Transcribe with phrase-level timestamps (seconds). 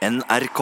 [0.00, 0.60] NRK.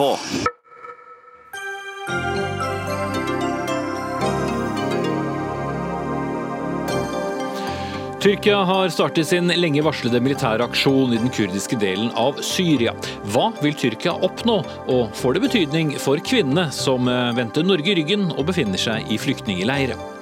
[8.19, 12.91] Tyrkia har startet sin lenge varslede militære aksjon i den kurdiske delen av Syria.
[13.31, 14.59] Hva vil Tyrkia oppnå,
[14.91, 19.23] og får det betydning for kvinnene som eh, vendte Norge ryggen og befinner seg i
[19.23, 20.18] flyktningleire?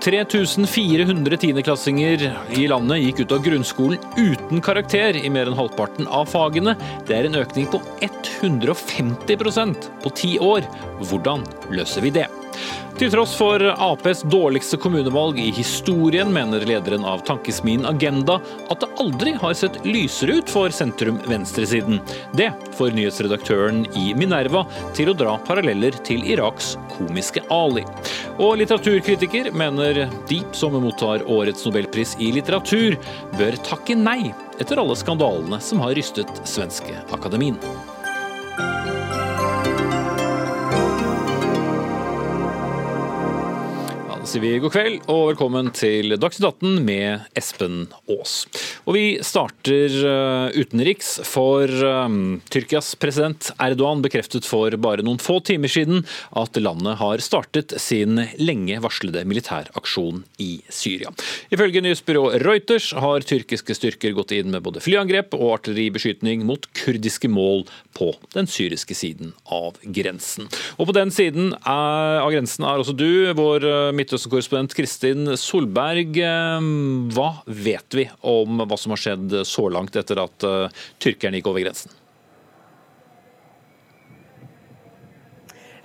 [0.00, 2.24] 3400 tiendeklassinger
[2.56, 6.76] i landet gikk ut av grunnskolen uten karakter i mer enn halvparten av fagene.
[7.08, 10.66] Det er en økning på 150% på ti år.
[11.02, 12.28] Hvordan løser vi det?
[12.98, 18.40] Til tross for Aps dårligste kommunevalg i historien, mener lederen av tankesmien Agenda
[18.72, 22.00] at det aldri har sett lysere ut for sentrum-venstresiden.
[22.34, 24.64] Det får nyhetsredaktøren i Minerva
[24.98, 27.84] til å dra paralleller til Iraks komiske Ali.
[28.42, 32.98] Og litteraturkritiker mener de som mottar årets nobelpris i litteratur,
[33.38, 37.62] bør takke nei etter alle skandalene som har rystet svenske akademien.
[44.28, 48.42] Sier vi god kveld og velkommen til Dagsnytt 18 med Espen Aas.
[48.84, 55.38] Og vi starter uh, utenriks, for um, Tyrkias president Erdogan bekreftet for bare noen få
[55.48, 56.02] timer siden
[56.36, 61.14] at landet har startet sin lenge varslede militæraksjon i Syria.
[61.48, 67.32] Ifølge nyhetsbyrået Reuters har tyrkiske styrker gått inn med både flyangrep og artilleribeskytning mot kurdiske
[67.32, 67.64] mål
[67.96, 70.52] på den syriske siden av grensen.
[70.76, 73.64] Og på den siden av grensen er også du, vår
[73.96, 76.16] Midtøsten Midtøsten-korrespondent Kristin Solberg.
[76.18, 76.68] Eh,
[77.14, 81.50] hva vet vi om hva som har skjedd så langt etter at eh, tyrkerne gikk
[81.52, 81.94] over grensen?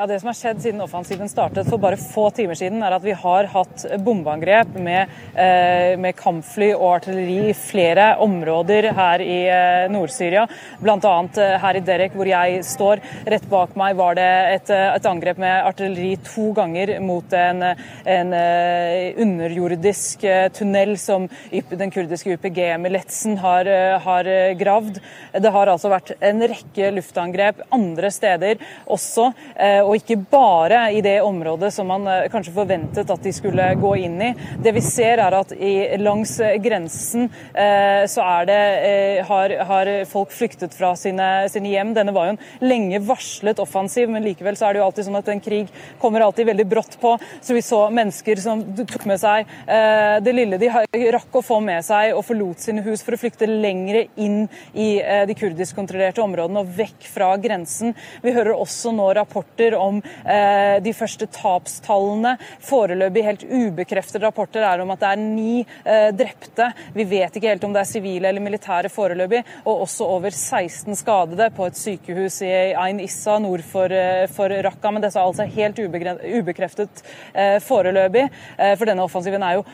[0.03, 3.03] Ja, Det som har skjedd siden offensiven startet for bare få timer siden, er at
[3.05, 9.37] vi har hatt bombeangrep med, eh, med kampfly og artilleri i flere områder her i
[9.47, 10.43] eh, Nord-Syria.
[10.81, 10.97] Bl.a.
[10.99, 12.99] Eh, her i Derek, hvor jeg står.
[13.31, 17.63] Rett bak meg var det et, eh, et angrep med artilleri to ganger mot en,
[17.63, 23.71] en uh, underjordisk uh, tunnel som den kurdiske UPG-militsen har,
[24.03, 24.27] har
[24.59, 24.99] gravd.
[25.39, 29.31] Det har altså vært en rekke luftangrep andre steder også.
[29.55, 33.67] Uh, og ikke bare i det området som man eh, kanskje forventet at de skulle
[33.77, 34.31] gå inn i.
[34.63, 39.91] Det vi ser er at i, langs grensen eh, så er det, eh, har, har,
[40.09, 41.93] folk flyktet fra sine, sine, hjem.
[41.95, 45.19] Denne var jo en lenge varslet offensiv, men likevel så er det jo alltid sånn
[45.19, 45.69] at en krig
[46.01, 47.13] kommer alltid veldig brått på.
[47.41, 50.71] Så vi så mennesker som tok med seg eh, det lille de
[51.13, 54.89] rakk å få med seg, og forlot sine hus for å flykte lengre inn i
[55.01, 57.93] eh, de kurdisk-kontrollerte områdene og vekk fra grensen.
[58.23, 62.35] Vi hører også nå rapporter om eh, de første tapstallene.
[62.63, 66.69] Foreløpig helt ubekreftede rapporter er om at det er ni eh, drepte.
[66.95, 70.97] Vi vet ikke helt om det er sivile eller militære foreløpig, og også over 16
[70.99, 74.93] skadede på et sykehus i Ain Issa nord for, eh, for Raqqa.
[74.93, 77.03] Men dette er altså helt ubekreftet
[77.33, 79.65] eh, foreløpig, eh, for denne offensiven er jo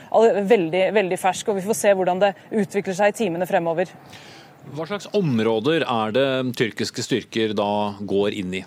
[0.50, 3.92] veldig, veldig fersk, og vi får se hvordan det utvikler seg i timene fremover.
[4.76, 6.28] Hva slags områder er det
[6.60, 8.66] tyrkiske styrker da går inn i?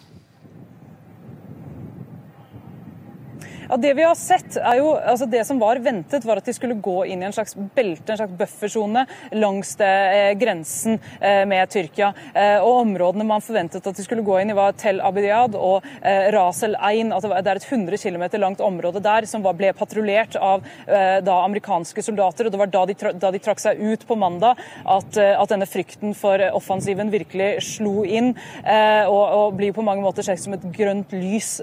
[3.73, 6.53] Ja, Det vi har sett, er jo altså Det som var ventet, var at de
[6.53, 11.47] skulle gå inn i en slags belte, en slags buffersone langs det, eh, grensen eh,
[11.49, 12.11] med Tyrkia.
[12.35, 15.87] Eh, og Områdene man forventet at de skulle gå inn i, var Tel Abidiyad og
[16.03, 17.15] eh, Ras el Ain.
[17.17, 21.23] Altså, det er et 100 km langt område der som var, ble patruljert av eh,
[21.25, 22.45] da, amerikanske soldater.
[22.45, 25.49] og Det var da de, da de trakk seg ut på mandag at, eh, at
[25.49, 28.35] denne frykten for offensiven virkelig slo inn.
[29.09, 31.55] og, og blir på mange måter sett som et grønt lys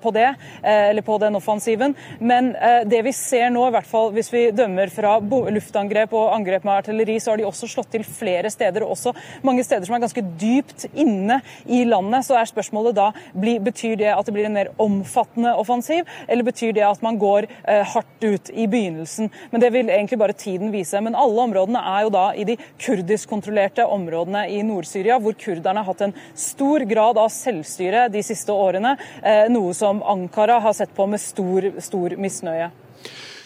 [0.00, 0.30] på det,
[0.62, 1.96] eller på den offensiven.
[2.20, 6.32] Men eh, det vi ser nå, i hvert fall hvis vi dømmer fra luftangrep og
[6.36, 9.14] angrep med artilleri, så har de også slått til flere steder, og også
[9.46, 12.26] mange steder som er ganske dypt inne i landet.
[12.26, 16.74] Så er spørsmålet da betyr det at det blir en mer omfattende offensiv, eller betyr
[16.76, 19.30] det at man går eh, hardt ut i begynnelsen?
[19.50, 21.00] Men det vil egentlig bare tiden vise.
[21.02, 25.90] Men alle områdene er jo da i de kurdisk-kontrollerte områdene i Nord-Syria, hvor kurderne har
[25.90, 30.94] hatt en stor grad av selvstyre de siste årene, eh, noe som Ankara har sett
[30.96, 32.72] på med stor, stor misnøye.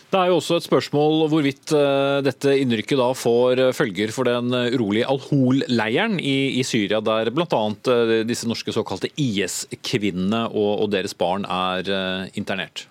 [0.07, 4.29] Det er jo også et spørsmål hvorvidt eh, dette innrykket da får eh, følger for
[4.29, 7.63] den urolige Al-Hol-leiren i, i, Syria, der bl.a.
[7.91, 11.91] Eh, disse norske såkalte IS-kvinnene og, og, deres barn er
[12.39, 12.87] internert.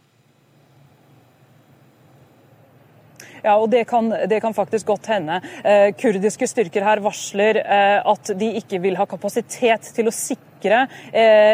[3.46, 5.38] Ja, og det kan, det kan faktisk godt hende.
[5.64, 10.44] Eh, kurdiske styrker her varsler eh, at de ikke vil ha kapasitet til å sikre
[10.66, 10.86] sikre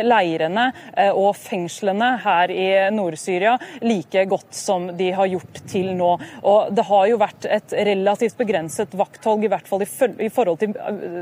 [0.07, 0.69] leirene
[1.11, 6.11] og fengslene her i Nord-Syria like godt som de har gjort til nå.
[6.47, 10.75] Og Det har jo vært et relativt begrenset vakthold, i hvert fall i forhold til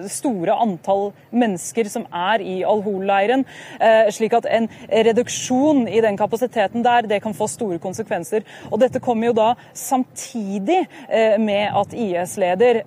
[0.09, 3.45] store antall mennesker som er i Al-Hol-leiren.
[4.11, 8.43] slik at en reduksjon i den kapasiteten der, det kan få store konsekvenser.
[8.71, 10.85] Og Dette kommer jo da samtidig
[11.39, 12.83] med at IS-leder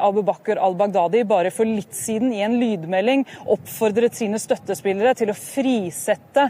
[0.00, 5.36] Abu Bakr al-Baghdadi bare for litt siden i en lydmelding oppfordret sine støttespillere til å
[5.36, 6.48] frisette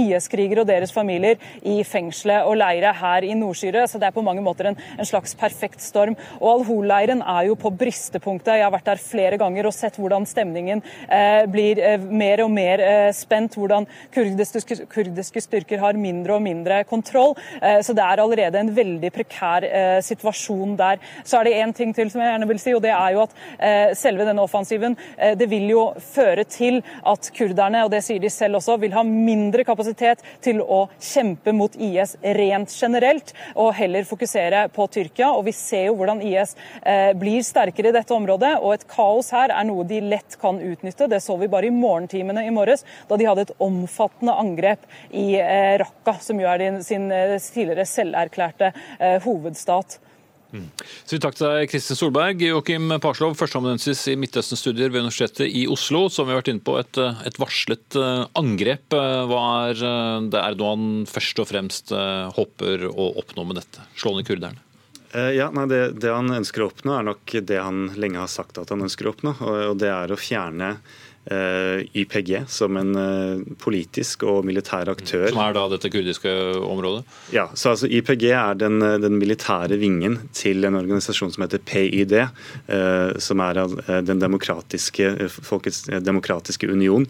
[0.00, 3.86] IS-krigere og deres familier i fengselet og leire her i Nord-Syria.
[3.88, 6.16] Så det er på mange måter en, en slags perfekt storm.
[6.40, 8.56] Og Al-Hol-leiren er jo på bristepunktet.
[8.58, 12.52] Jeg har vært der flere ganger og sett hvordan stemningen eh, blir eh, mer og
[12.54, 13.58] mer eh, spent.
[13.60, 17.36] Hvordan kurdiske, kurdiske, styrker har mindre og mindre kontroll.
[17.60, 21.00] Eh, så det er allerede en veldig prekær eh, situasjon der.
[21.24, 23.24] Så er det én ting til som jeg gjerne vil si, og det er jo
[23.26, 24.96] at eh, selve denne offensiven
[25.36, 29.04] det vil jo føre til at kurderne, og det sier de selv også, vil ha
[29.06, 35.30] mindre kapasitet til å kjempe mot IS rent generelt, og heller fokusere på Tyrkia.
[35.34, 39.32] Og Vi ser jo hvordan IS eh, blir sterkere i dette området, og et kaos
[39.34, 41.08] her er noe de lett kan utnytte.
[41.10, 45.32] Det så vi bare i morgentimene i morges, da de hadde et omfattende angrep i
[45.40, 50.00] eh, Raqqa, som jo er sin eh, tidligere selverklærte eh, hovedstat.
[50.50, 50.66] Mm.
[51.04, 52.42] Så vi takk til deg, Kristin Solberg.
[52.42, 56.06] Joakim Parslov, førsteamanuensis i Midtøsten-studier ved Universitetet i Oslo.
[56.10, 58.96] Som vi har vært inne på, et, et varslet eh, angrep.
[59.30, 63.86] Hva er eh, det Erdogan først og fremst eh, håper å oppnå med dette?
[63.98, 64.66] Slå ned kurderne?
[65.10, 68.60] Ja, nei, det, det, han ønsker å oppnå, er nok det han lenge har sagt
[68.62, 69.32] at han ønsker å oppnå.
[69.42, 75.28] og Det er å fjerne Eh, YPG som en eh, politisk og militær aktør.
[75.28, 76.32] Som er da dette kurdiske
[76.64, 77.04] området?
[77.34, 82.16] Ja, så altså YPG er den, den militære vingen til en organisasjon som heter PYD,
[82.24, 83.62] eh, som er
[84.06, 87.06] den demokratiske, Folkets demokratiske union.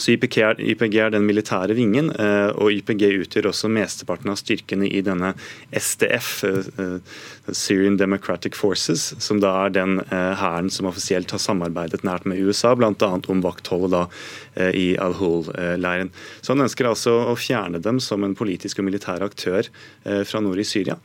[0.00, 4.38] Så YPG er, YPG er, den militære vingen, eh, og YPG utgjør også mesteparten av
[4.40, 5.34] styrkene i denne
[5.68, 7.18] SDF, eh, eh,
[7.52, 12.72] Syrian Democratic Forces, som da er den hæren som offisielt har samarbeidet nært med USA,
[12.74, 13.10] bl.a.
[13.28, 14.08] om vaktholdet
[14.78, 16.12] i Al-Hol-leiren.
[16.40, 19.66] Så Han ønsker altså å fjerne dem som en politisk og militær aktør
[20.04, 21.00] fra nord i Syria.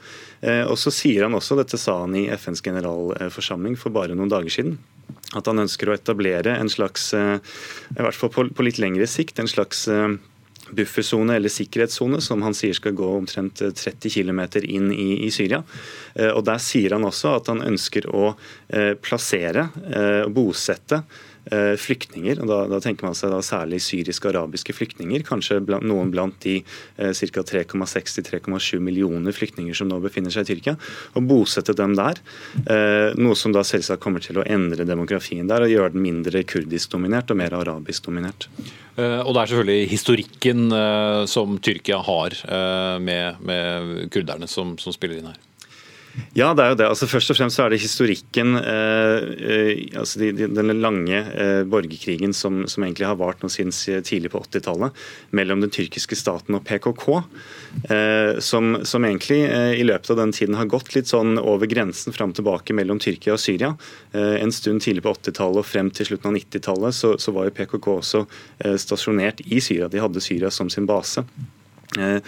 [0.69, 4.53] Og så sier han også, dette sa han i FNs generalforsamling for bare noen dager
[4.53, 4.77] siden,
[5.35, 7.37] at han ønsker å etablere en slags, eh,
[7.95, 10.15] i hvert fall på, litt lengre sikt, en slags eh,
[10.67, 15.31] buffersone eller sikkerhetssone som han sier skal gå omtrent 30 eh, km inn i, i,
[15.31, 15.63] Syria.
[16.33, 18.33] Og Der sier han også at han ønsker å
[19.03, 19.67] plassere
[20.25, 21.03] og bosette
[21.79, 22.41] flyktninger.
[22.41, 25.23] og da, da, tenker man seg da særlig syrisk-arabiske flyktninger.
[25.27, 27.43] Kanskje blant, noen blant de eh, ca.
[27.51, 30.75] 3,6-3,7 millioner flyktninger som nå befinner seg i Tyrkia.
[31.15, 32.21] Og bosette dem der.
[32.65, 36.43] Eh, noe som da selvsagt kommer til å endre demografien der og gjøre den mindre
[36.47, 38.49] kurdisk-dominert og mer arabisk-dominert.
[38.97, 44.77] Eh, og det er selvfølgelig historikken eh, som Tyrkia har eh, med, med kurderne som,
[44.81, 45.46] som spiller inn her.
[46.37, 46.87] Ja, det er jo det.
[46.89, 51.63] Altså, først og fremst er det historikken, eh, eh, altså de, de, den lange eh,
[51.69, 53.73] borgerkrigen som, som, egentlig har vart nå siden
[54.05, 54.97] tidlig på 80-tallet,
[55.37, 57.05] mellom den tyrkiske staten og PKK,
[57.89, 61.69] eh, som, som, egentlig eh, i løpet av den tiden har gått litt sånn over
[61.69, 63.73] grensen fram tilbake mellom Tyrkia og Syria.
[64.13, 67.49] Eh, en stund tidlig på 80-tallet og frem til slutten av 90-tallet så, så, var
[67.49, 68.25] jo PKK også
[68.81, 69.89] stasjonert i Syria.
[69.91, 71.25] De hadde Syria som sin base.
[71.95, 72.19] Eh,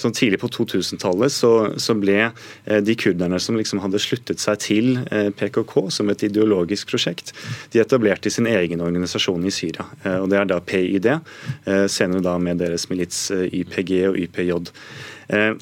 [0.00, 4.60] sånn tidlig på 2000-tallet så, så, ble eh, de kurderne som liksom hadde sluttet seg
[4.64, 7.34] til eh, PKK som et ideologisk prosjekt,
[7.74, 9.86] de etablerte sin egen organisasjon i Syria.
[10.04, 11.08] Eh, og Det er da PYD,
[11.90, 14.52] senere da med deres milits YPG og YPJ.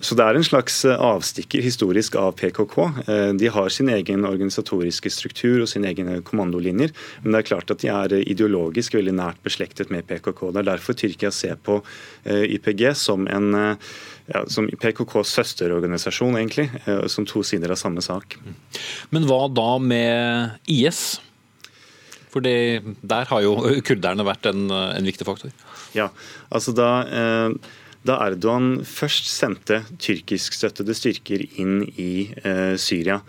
[0.00, 2.76] Så det er en slags avstikker historisk av PKK.
[3.36, 7.84] De har sin egen organisatoriske struktur og sine egne kommandolinjer, men det er klart at
[7.84, 10.46] de er ideologisk veldig nært beslektet med PKK.
[10.54, 11.82] Det er derfor Tyrkia ser på
[12.24, 13.52] YPG som en
[14.28, 18.36] ja, som PKKs søsterorganisasjon, egentlig, eh, som to sider av samme sak.
[19.14, 21.20] Men hva da med IS?
[22.28, 23.56] For der har jo
[23.88, 25.54] kurderne vært en, en viktig faktor.
[25.96, 26.10] Ja,
[26.52, 27.74] altså da, eh,
[28.08, 33.22] da Erdogan først sendte tyrkiskstøttede styrker inn i eh, Syria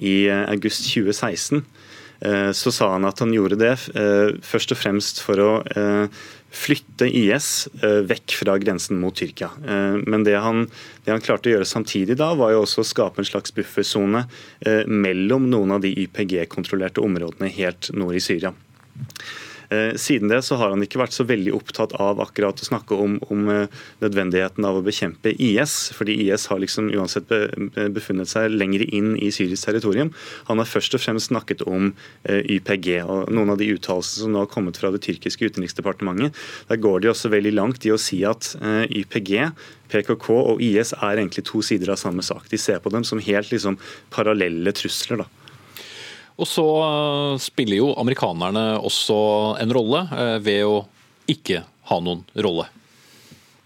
[0.00, 1.62] i august 2016,
[2.16, 3.74] så sa han at han gjorde det
[4.40, 5.50] først og fremst for å
[6.56, 9.50] flytte IS eh, vekk fra grensen mot Tyrkia.
[9.66, 10.66] Eh, men det han,
[11.04, 14.24] det han, klarte å gjøre samtidig da, var jo også å skape en slags buffersone
[14.60, 18.54] eh, mellom noen av de YPG-kontrollerte områdene helt nord i Syria.
[19.96, 23.16] Siden det så har han ikke vært så veldig opptatt av akkurat å snakke om,
[23.32, 23.48] om
[24.02, 27.30] nødvendigheten av å bekjempe IS, fordi IS har liksom uansett
[27.94, 30.12] befunnet seg lenger inn i syrisk territorium.
[30.50, 31.92] Han har først og fremst snakket om
[32.26, 33.00] YPG.
[33.02, 36.36] og Noen av de uttalelsene som nå har kommet fra det tyrkiske utenriksdepartementet,
[36.70, 38.54] der går de også veldig langt i å si at
[38.86, 39.50] YPG
[39.90, 42.48] PKK og IS er egentlig to sider av samme sak.
[42.50, 43.78] De ser på dem som helt liksom,
[44.14, 45.22] parallelle trusler.
[45.22, 45.45] da.
[46.36, 49.18] Og så eh, spiller jo amerikanerne også
[49.62, 50.80] en rolle eh, ved å
[51.30, 52.68] ikke ha noen rolle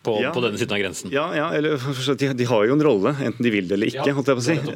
[0.03, 1.11] på, ja, på, denne siden av grensen.
[1.13, 1.77] Ja, ja eller,
[2.17, 4.07] de, de, har jo en rolle, enten de vil det eller ikke.
[4.09, 4.59] Ja, holdt jeg på å si.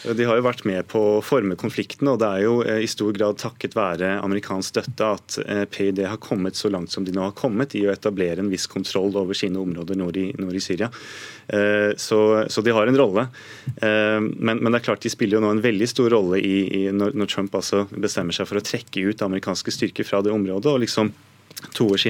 [0.00, 2.78] Eh, de har jo vært med på å forme konflikten, og det er jo eh,
[2.82, 7.04] i stor grad takket være amerikansk støtte at eh, PID har kommet så langt som
[7.04, 10.30] de nå har kommet i å etablere en viss kontroll over sine områder nord i,
[10.40, 10.88] nord i Syria.
[11.98, 13.24] Så, så, de har en rolle.
[13.82, 16.82] Men, men, det er klart de spiller jo nå en veldig stor rolle i, i
[16.94, 20.70] når, når Trump altså bestemmer seg for å trekke ut amerikanske styrker fra det området.
[20.70, 21.10] og liksom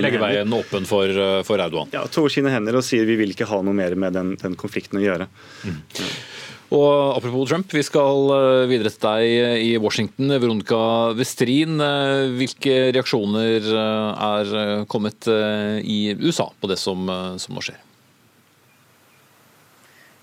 [0.00, 1.90] Legge veien åpen for, eh, for Erdogan.
[1.92, 4.56] Ja, toer sine hender og sier vi vil ikke ha noe mer med den, den
[4.58, 5.28] konflikten å gjøre.
[5.64, 5.80] Mm.
[5.98, 6.08] Ja.
[6.70, 10.30] Og Apropos Trump, vi skal eh, videre til deg i Washington.
[10.38, 10.80] Veronica
[11.18, 17.06] Westrin, eh, hvilke reaksjoner er kommet i USA på det som,
[17.42, 17.86] som nå skjer?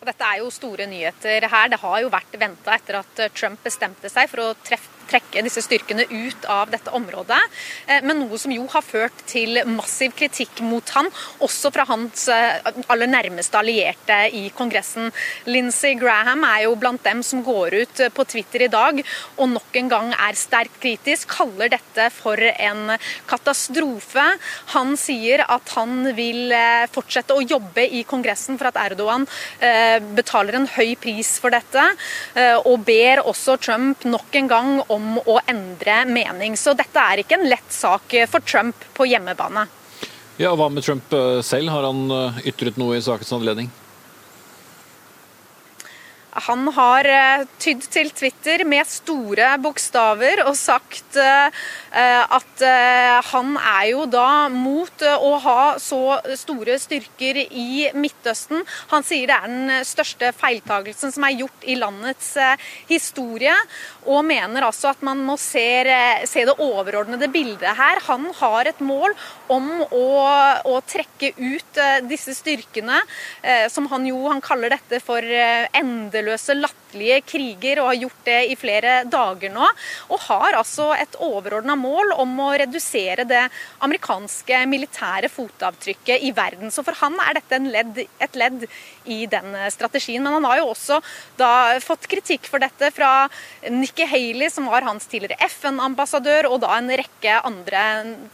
[0.08, 1.68] Dette er jo store nyheter her.
[1.68, 5.64] Det har jo vært venta etter at Trump bestemte seg for å treffe trekke disse
[5.64, 7.40] styrkene ut av dette området.
[7.88, 11.10] Eh, men noe som jo har ført til massiv kritikk mot han,
[11.44, 15.12] også fra hans eh, aller nærmeste allierte i Kongressen.
[15.50, 19.02] Lindsey Graham er jo blant dem som går ut på Twitter i dag
[19.38, 22.96] og nok en gang er sterkt kritisk, kaller dette for en
[23.30, 24.26] katastrofe.
[24.74, 29.26] Han sier at han vil eh, fortsette å jobbe i Kongressen for at Erdogan
[30.18, 31.84] betaler en høy pris for dette,
[32.70, 36.58] og ber også Trump nok en gang om om å endre mening.
[36.60, 39.68] Så dette er ikke en lett sak for Trump på hjemmebane.
[40.38, 41.72] Ja, Hva med Trump eh, selv?
[41.74, 43.72] Har han eh, ytret noe i sakens anledning?
[46.46, 51.64] Han har eh, tydd til Twitter med store bokstaver og sagt eh,
[51.98, 58.62] at eh, han er jo da mot å ha så store styrker i Midtøsten.
[58.94, 62.30] Han sier det er den største feiltagelsen som er gjort i landets
[62.90, 63.56] historie,
[64.06, 65.66] og mener altså at man må se,
[66.30, 68.02] se det overordnede bildet her.
[68.08, 69.16] Han har et mål
[69.54, 70.06] om å,
[70.70, 73.02] å trekke ut disse styrkene,
[73.74, 78.40] som han jo han kaller dette for endeløse endeløse, latterlige kriger, og har gjort det
[78.52, 79.68] i flere dager nå.
[80.12, 83.48] Og har altså et overordna mål om å redusere det
[83.86, 86.72] amerikanske militære fotavtrykket i verden.
[86.72, 88.68] Så for han er dette ledd, et ledd
[89.06, 90.24] i den strategien.
[90.24, 91.00] Men han har jo også
[91.38, 93.28] da fått kritikk for dette fra
[93.70, 97.84] Nikki Haley, som var hans tidligere FN-ambassadør, og da en rekke andre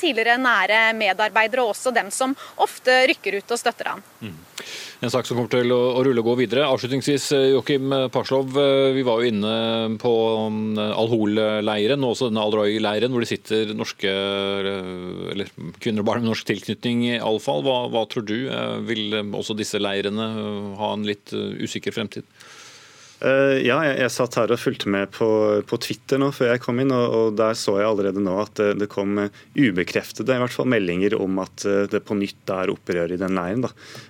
[0.02, 4.04] tidligere nære medarbeidere, og også dem som ofte rykker ut og støtter han.
[4.24, 4.40] Mm.
[5.04, 6.64] En sak som kommer til å, å rulle og gå videre.
[6.72, 8.54] Avslutningsvis, eh, Joakim Parslov.
[8.56, 9.56] Eh, vi var jo inne
[10.00, 10.12] på
[10.54, 15.52] mm, Al-Hol-leiren og også denne Al-Roy-leiren, hvor det sitter norske, eh, eller
[15.84, 17.66] kvinner og barn med norsk tilknytning, i alle fall.
[17.68, 18.38] Hva, hva tror du?
[18.88, 20.30] Vil også disse leirene
[20.80, 22.24] ha en litt usikker fremtid?
[23.24, 25.28] Uh, ja, jeg, jeg, satt her og fulgte med på,
[25.64, 28.52] på, Twitter nå før jeg kom inn, og, og der så jeg allerede nå at
[28.60, 29.16] det, det, kom
[29.56, 33.38] ubekreftede i hvert fall meldinger om at uh, det på nytt er opprør i den
[33.38, 33.64] leiren.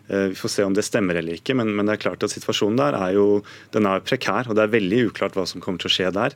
[0.09, 2.33] Uh, vi får se om det stemmer eller ikke, men, men, det er klart at
[2.33, 3.27] situasjonen der er jo
[3.75, 6.33] den er prekær, og det er veldig uklart hva som kommer til å skje der.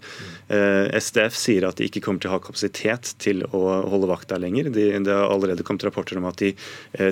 [0.98, 4.41] SDF sier at de ikke kommer til å ha kapasitet til å holde vakt der
[4.43, 4.69] lenger.
[4.74, 6.53] De, det har allerede kommet rapporter om at de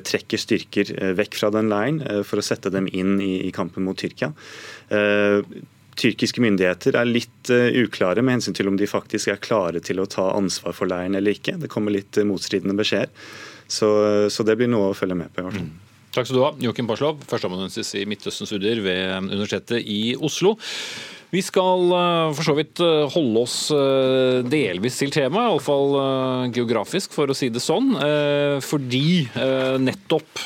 [0.05, 3.97] trekker styrker vekk fra den leiren for å sette dem inn i, i kampen mot
[3.99, 4.31] Tyrkia.
[5.99, 10.01] Tyrkiske myndigheter er litt uh, uklare med hensyn til om de faktisk er klare til
[10.03, 11.57] å ta ansvar for leiren eller ikke.
[11.61, 13.11] Det kommer litt uh, motstridende beskjeder.
[13.65, 13.87] Så,
[14.29, 15.41] så, det blir noe å følge med på.
[15.41, 15.69] i hvert fall.
[15.71, 15.85] Mm.
[16.15, 20.53] Takk skal du ha, Joakim Barslov, førsteamanuensis i Midtøsten-studier ved Universitetet i Oslo.
[21.35, 27.11] Vi skal eh, for så vidt eh, holde oss eh, delvis til temaet, iallfall geografisk,
[27.15, 27.93] for å si det sånn.
[28.63, 29.25] Fordi
[29.81, 30.41] nettopp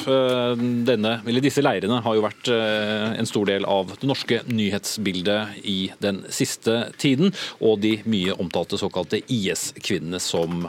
[0.87, 5.77] denne, eller disse leirene har jo vært en stor del av det norske nyhetsbildet i
[6.03, 7.33] den siste tiden.
[7.65, 10.65] Og de mye omtalte såkalte IS-kvinnene som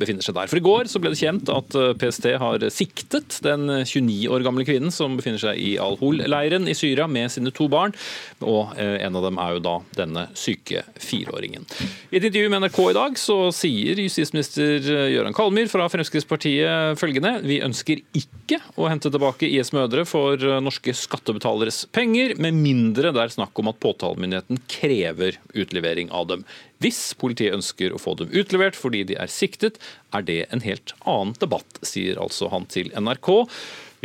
[0.00, 0.50] befinner seg der.
[0.52, 4.66] For i går så ble det kjent at PST har siktet den 29 år gamle
[4.68, 7.96] kvinnen som befinner seg i Al-Hol-leiren i Syria med sine to barn.
[8.44, 11.66] Og en av dem er jo jo da denne syke fireåringen.
[12.10, 17.36] I et intervju med NRK i dag så sier justisminister Gøran Kalmyr fra Fremskrittspartiet følgende
[17.46, 23.24] Vi ønsker ikke å hente tilbake IS mødre for norske skattebetaleres penger, med mindre det
[23.24, 26.46] er snakk om at påtalemyndigheten krever utlevering av dem.
[26.82, 29.80] Hvis politiet ønsker å få dem utlevert fordi de er siktet,
[30.14, 33.32] er det en helt annen debatt, sier altså han til NRK.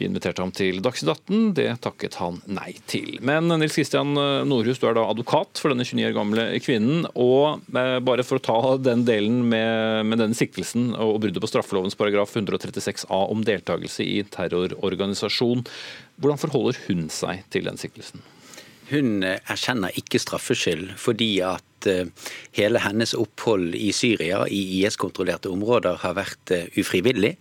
[0.01, 3.19] Vi inviterte ham til Dagsnytt 18, det takket han nei til.
[3.21, 4.15] Men Nils Kristian
[4.49, 7.05] Nordhus, du er da advokat for denne 29 år gamle kvinnen.
[7.13, 11.51] Og eh, bare for å ta den delen med, med denne siktelsen og bruddet på
[11.51, 15.67] straffelovens paragraf 136 a om deltakelse i terrororganisasjon,
[16.17, 18.25] hvordan forholder hun seg til den siktelsen?
[18.89, 22.05] Hun erkjenner ikke straffskyld fordi at Eh,
[22.51, 27.35] hele hennes opphold i Syria, i IS-kontrollerte områder, har vært eh, ufrivillig.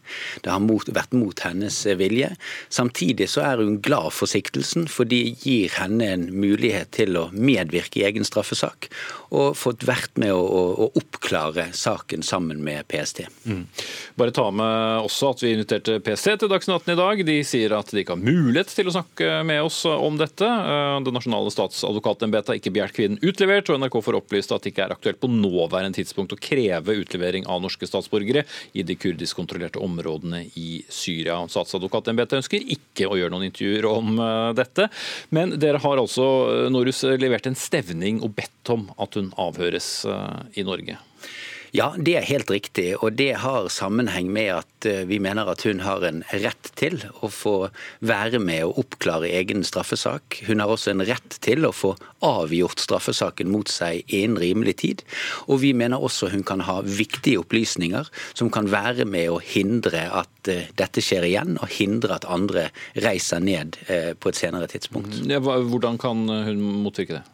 [0.44, 2.30] Det har mot, vært mot hennes eh, vilje.
[2.72, 7.26] Samtidig så er hun glad for siktelsen, for de gir henne en mulighet til å
[7.34, 8.88] medvirke i egen straffesak,
[9.34, 13.24] og fått vært med å, å, å oppklare saken sammen med PST.
[13.50, 13.64] Mm.
[14.20, 17.24] Bare ta med også at vi inviterte PST til Dagsnytt 18 i dag.
[17.26, 20.46] De sier at de ikke har mulighet til å snakke med oss om dette.
[21.04, 24.70] Det nasjonale statsadvokatembetet har ikke begjært kvinnen utlevert, og NRK får opp opplyst at det
[24.70, 28.44] ikke er aktuelt på nåværende tidspunkt å kreve utlevering av norske statsborgere
[28.78, 31.40] i de kurdisk-kontrollerte områdene i Syria.
[31.50, 34.86] Statsadvokatembetet ønsker ikke å gjøre noen intervjuer om eh, dette.
[35.34, 39.90] Men dere har altså eh, Norus, levert en stevning og bedt om at hun avhøres
[40.06, 41.00] eh, i Norge.
[41.70, 42.96] Ja, det er helt riktig.
[42.98, 46.98] Og det har sammenheng med at eh, vi mener at hun har en rett til
[47.22, 47.54] å få
[48.02, 50.40] være med og oppklare egen straffesak.
[50.48, 51.94] Hun har også en rett til å få
[52.26, 55.04] avgjort straffesaken mot seg innen rimelig tid.
[55.46, 60.08] Og vi mener også hun kan ha viktige opplysninger som kan være med å hindre
[60.10, 62.66] at eh, dette skjer igjen, og hindre at andre
[62.98, 65.22] reiser ned eh, på et senere tidspunkt.
[65.30, 67.24] Ja, hvordan kan hun motvirke det?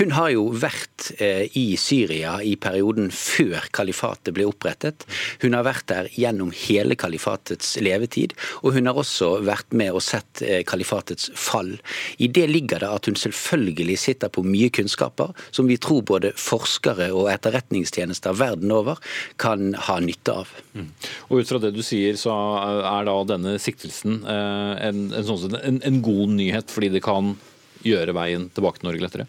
[0.00, 5.06] Hun har jo vært i Syria i perioden før kalifatet ble opprettet.
[5.42, 10.04] Hun har vært der gjennom hele kalifatets levetid, og hun har også vært med og
[10.04, 11.74] sett eh, kalifatets fall.
[12.18, 16.32] I det ligger det at hun selvfølgelig sitter på mye kunnskaper som vi tror både
[16.38, 19.00] forskere og etterretningstjenester verden over
[19.40, 20.52] kan ha nytte av.
[20.74, 20.90] Mm.
[21.28, 25.58] Og Ut fra det du sier, så er da denne siktelsen eh, en, en, sånn,
[25.60, 27.34] en, en god nyhet, fordi det kan
[27.84, 29.26] gjøre veien tilbake til Norge lettere?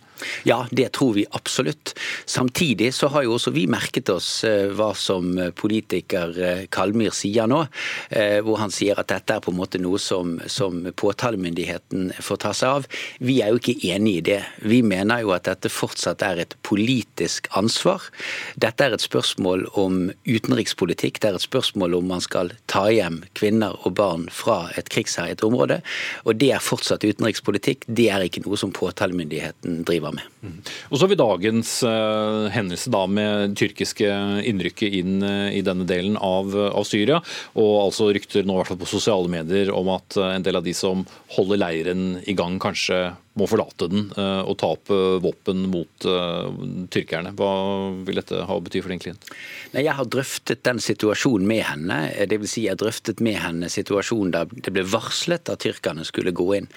[0.47, 1.93] Ja, det tror vi absolutt.
[2.25, 7.50] Samtidig så har jo også vi merket oss eh, hva som politiker eh, Kalmyr sier
[7.51, 7.65] nå.
[8.09, 12.41] Eh, hvor han sier at dette er på en måte noe som, som påtalemyndigheten får
[12.45, 12.88] ta seg av.
[13.19, 14.39] Vi er jo ikke enig i det.
[14.63, 18.07] Vi mener jo at dette fortsatt er et politisk ansvar.
[18.62, 21.19] Dette er et spørsmål om utenrikspolitikk.
[21.19, 25.44] Det er et spørsmål om man skal ta hjem kvinner og barn fra et krigsherjet
[25.46, 25.81] område.
[26.24, 27.85] Og det er fortsatt utenrikspolitikk.
[27.87, 30.29] Det er ikke noe som påtalemyndigheten driver med.
[30.46, 30.60] Mm.
[30.90, 34.10] Og så har vi dagens uh, hendelse da med tyrkiske
[34.48, 37.22] innrykket inn uh, i denne delen av, av, Syria.
[37.58, 40.62] Og altså rykter nå i hvert fall på sosiale medier om at uh, en del
[40.62, 41.05] av de som
[41.36, 46.07] holder leiren i gang, kanskje må forlate den eh, og ta opp eh, våpen mot
[46.07, 46.48] uh,
[46.91, 47.33] tyrkerne.
[47.35, 47.51] Hva
[48.07, 49.27] vil dette ha å bety for din klient?
[49.74, 51.98] Nei, jeg har drøftet den situasjonen med henne.
[52.31, 56.05] Det vil si jeg har drøftet med henne situasjonen der det ble varslet at tyrkerne
[56.07, 56.69] skulle gå inn.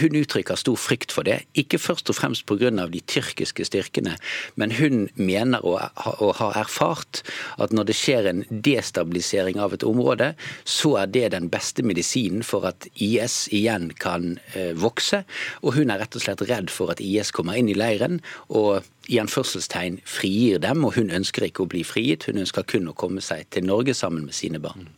[0.00, 2.70] Hun uttrykker stor frykt for det, ikke først og fremst pga.
[2.70, 4.16] de tyrkiske styrkene,
[4.60, 7.22] men hun mener og har ha erfart
[7.58, 10.32] at når det skjer en destabilisering av et område,
[10.64, 14.38] så er det den beste medisinen for at IS igjen kan
[14.78, 15.24] vokse.
[15.62, 18.20] og hun hun er rett og slett redd for at IS kommer inn i leiren
[18.48, 22.28] og i anførselstegn frigir dem, og hun ønsker ikke å bli frigitt.
[22.30, 24.88] Hun ønsker kun å komme seg til Norge sammen med sine barn.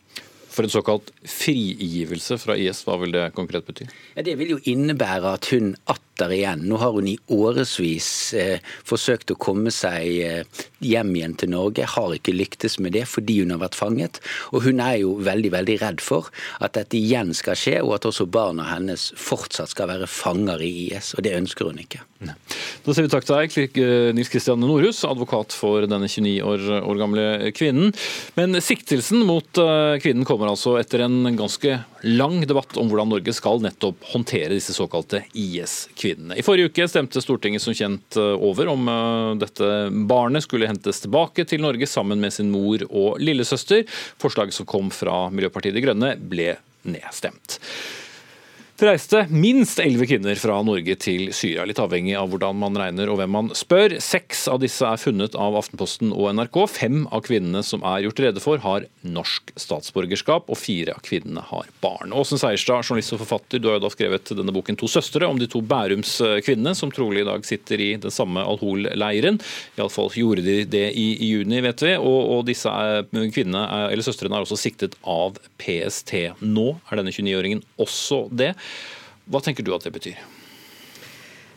[0.53, 3.87] For en såkalt frigivelse fra IS, hva vil det konkret bety?
[4.19, 5.73] Ja, det vil jo innebære at hun
[6.13, 11.37] atter igjen Nå har hun i årevis eh, forsøkt å komme seg eh, hjem igjen
[11.39, 14.21] til Norge, har ikke lyktes med det fordi hun har vært fanget.
[14.53, 16.29] Og hun er jo veldig veldig redd for
[16.61, 20.73] at dette igjen skal skje, og at også barna hennes fortsatt skal være fanger i
[20.89, 21.13] IS.
[21.17, 22.03] Og det ønsker hun ikke.
[22.23, 23.81] Da sier vi takk til deg,
[24.17, 27.95] Nils Kristian Norhus, advokat for denne 29 år, år gamle kvinnen.
[28.39, 33.35] Men siktelsen mot eh, kvinnen kommer altså etter en ganske lang debatt om hvordan Norge
[33.37, 36.37] skal nettopp håndtere disse såkalte IS-kvinnene.
[36.39, 39.71] I forrige uke stemte Stortinget som kjent eh, over om eh, dette
[40.11, 43.87] barnet skulle hentes tilbake til Norge sammen med sin mor og lillesøster.
[44.23, 47.61] Forslaget som kom fra Miljøpartiet De Grønne ble nedstemt.
[48.83, 53.21] Reiste minst elleve kvinner fra Norge til Syria, litt avhengig av hvordan man regner og
[53.21, 53.93] hvem man spør.
[54.03, 56.59] Seks av disse er funnet av Aftenposten og NRK.
[56.67, 61.45] Fem av kvinnene som er gjort rede for, har norsk statsborgerskap, og fire av kvinnene
[61.53, 62.11] har barn.
[62.11, 65.39] Åsen Seierstad, journalist og forfatter, du har jo da skrevet denne boken 'To søstre' om
[65.39, 69.39] de to Bærums kvinnene, som trolig i dag sitter i den samme Al-Hol-leiren.
[69.79, 71.95] Iallfall gjorde de det i juni, vet vi.
[72.03, 72.67] Og, og disse
[73.15, 76.35] kvinnene, eller søstrene er også siktet av PST.
[76.43, 78.57] Nå er denne 29-åringen også det.
[79.31, 80.19] Hva tenker du at det betyr?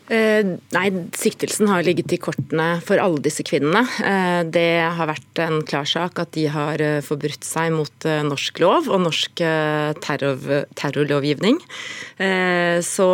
[0.06, 0.84] Eh, nei,
[1.18, 3.82] Siktelsen har ligget i kortene for alle disse kvinnene.
[4.06, 8.60] Eh, det har vært en klar sak at de har eh, forbrutt seg mot norsk
[8.62, 9.42] lov og norsk
[10.04, 10.46] terror,
[10.78, 11.58] terrorlovgivning.
[12.22, 13.08] Eh, så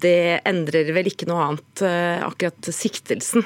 [0.00, 1.82] det endrer vel ikke noe annet,
[2.28, 3.44] akkurat siktelsen.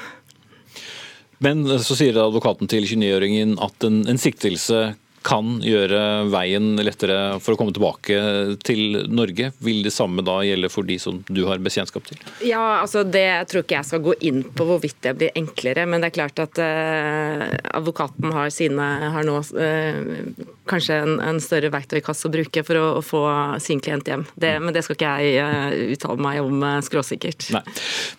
[1.43, 7.55] Men så sier advokaten til 29-åringen at en, en siktelse kan gjøre veien lettere for
[7.55, 8.17] å komme tilbake
[8.65, 9.49] til Norge.
[9.65, 12.21] Vil det samme da gjelde for de som du har bekjentskap til?
[12.45, 15.87] Ja, altså Det tror ikke jeg skal gå inn på hvorvidt det blir enklere.
[15.89, 21.41] Men det er klart at eh, advokaten har, sine, har nå eh, kanskje en, en,
[21.41, 23.23] større verktøykasse å bruke for å, å få
[23.63, 24.25] sin klient hjem.
[24.37, 27.49] Det, men det skal ikke jeg uh, uttale meg om skråsikkert.
[27.53, 27.61] Nei.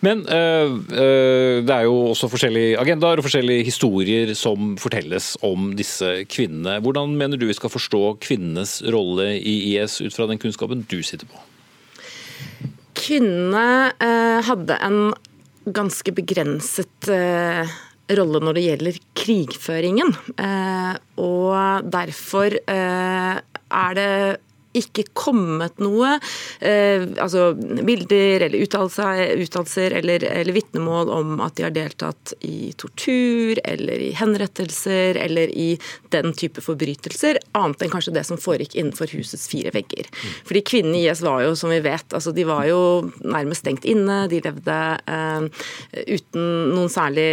[0.05, 6.77] Men det er jo også forskjellige agendaer og forskjellige historier som fortelles om disse kvinnene.
[6.83, 10.85] Hvordan hvordan mener du vi skal forstå kvinnenes rolle i IS ut fra den kunnskapen
[10.89, 11.37] du sitter på?
[12.97, 15.13] Kvinnene eh, hadde en
[15.67, 17.69] ganske begrenset eh,
[18.17, 20.15] rolle når det gjelder krigføringen.
[20.41, 24.11] Eh, og derfor eh, er det
[24.79, 26.15] ikke kommet noe
[26.59, 33.59] eh, altså bilder eller uttalelser eller, eller vitnemål om at de har deltatt i tortur
[33.63, 35.69] eller i henrettelser eller i
[36.13, 40.09] den type forbrytelser, annet enn kanskje det som foregikk innenfor husets fire vegger.
[40.47, 42.79] Fordi Kvinnene i IS var jo, som vi vet, altså de var jo
[43.23, 44.25] nærmest stengt inne.
[44.31, 45.67] De levde eh,
[46.07, 47.29] uten noen særlig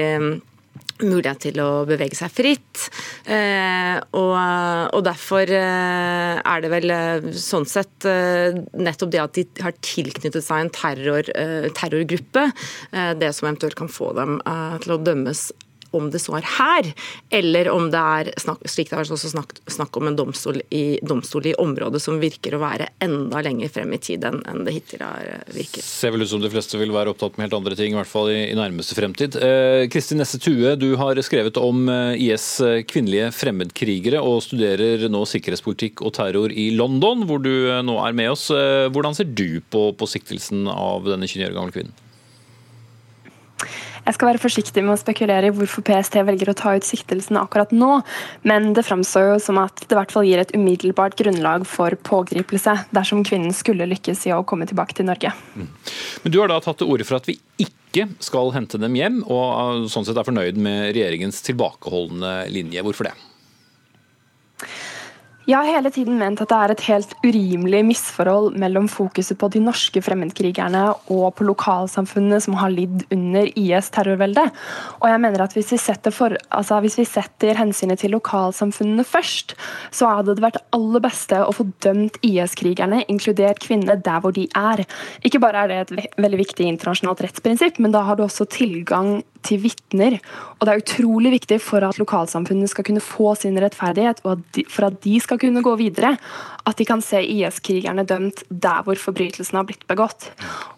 [1.02, 2.84] mulighet til å bevege seg fritt.
[3.26, 9.46] Eh, og, og, derfor eh, er det vel eh, sånn sett nettopp det at de
[9.64, 11.28] har tilknyttet seg en terror,
[11.76, 12.46] terrorgruppe,
[13.18, 14.38] det som eventuelt kan få dem
[14.84, 15.48] til å dømmes
[15.94, 16.90] om det så er her,
[17.34, 20.98] eller om det er snakk, slik det har også snakk, snakk om en domstol i,
[21.02, 24.74] domstol i, området som virker å være enda lenger frem i tid enn, enn det
[24.76, 25.84] hittil har eh, virket.
[25.86, 28.10] Ser vel ut som de fleste vil være opptatt med helt andre ting, i hvert
[28.10, 29.38] fall i, i nærmeste fremtid.
[29.38, 35.06] Eh, Kristin Nesse Tue, du har skrevet om eh, IS eh, kvinnelige fremmedkrigere og studerer
[35.12, 37.52] nå sikkerhetspolitikk og terror i London, hvor du
[37.84, 38.48] nå er med oss.
[38.94, 42.03] Hvordan ser du på, på siktelsen av denne 29 år gamle kvinnen?
[44.04, 47.38] Jeg skal være forsiktig med å spekulere i hvorfor PST velger å ta ut siktelsen
[47.40, 48.02] akkurat nå,
[48.44, 51.96] men det framstår jo som at det i hvert fall gir et umiddelbart grunnlag for
[52.04, 55.32] pågripelse dersom kvinnen skulle lykkes i å komme tilbake til Norge.
[55.56, 55.70] Mm.
[56.24, 59.22] Men Du har da tatt til orde for at vi ikke skal hente dem hjem,
[59.30, 62.84] og sånn sett er fornøyd med regjeringens tilbakeholdende linje.
[62.84, 63.14] Hvorfor det?
[65.44, 69.50] Jeg har hele tiden ment at det er et helt urimelig misforhold mellom fokuset på
[69.52, 74.54] de norske fremmedkrigerne og på lokalsamfunnene som har lidd under IS-terrorveldet.
[75.02, 75.80] Og jeg mener at hvis vi,
[76.16, 79.52] for, altså hvis vi setter hensynet til lokalsamfunnene først,
[79.92, 84.48] så hadde det vært aller beste å få dømt IS-krigerne, inkludert kvinnene, der hvor de
[84.56, 84.86] er.
[85.28, 89.18] Ikke bare er det et veldig viktig internasjonalt rettsprinsipp, men da har du også tilgang
[89.44, 90.18] til vitner.
[90.58, 94.88] Og det er utrolig viktig for at lokalsamfunnene skal kunne få sin rettferdighet, og for
[94.88, 96.16] at de skal kunne gå videre,
[96.64, 100.30] at de kan se IS-krigerne dømt der hvor forbrytelsen har blitt begått.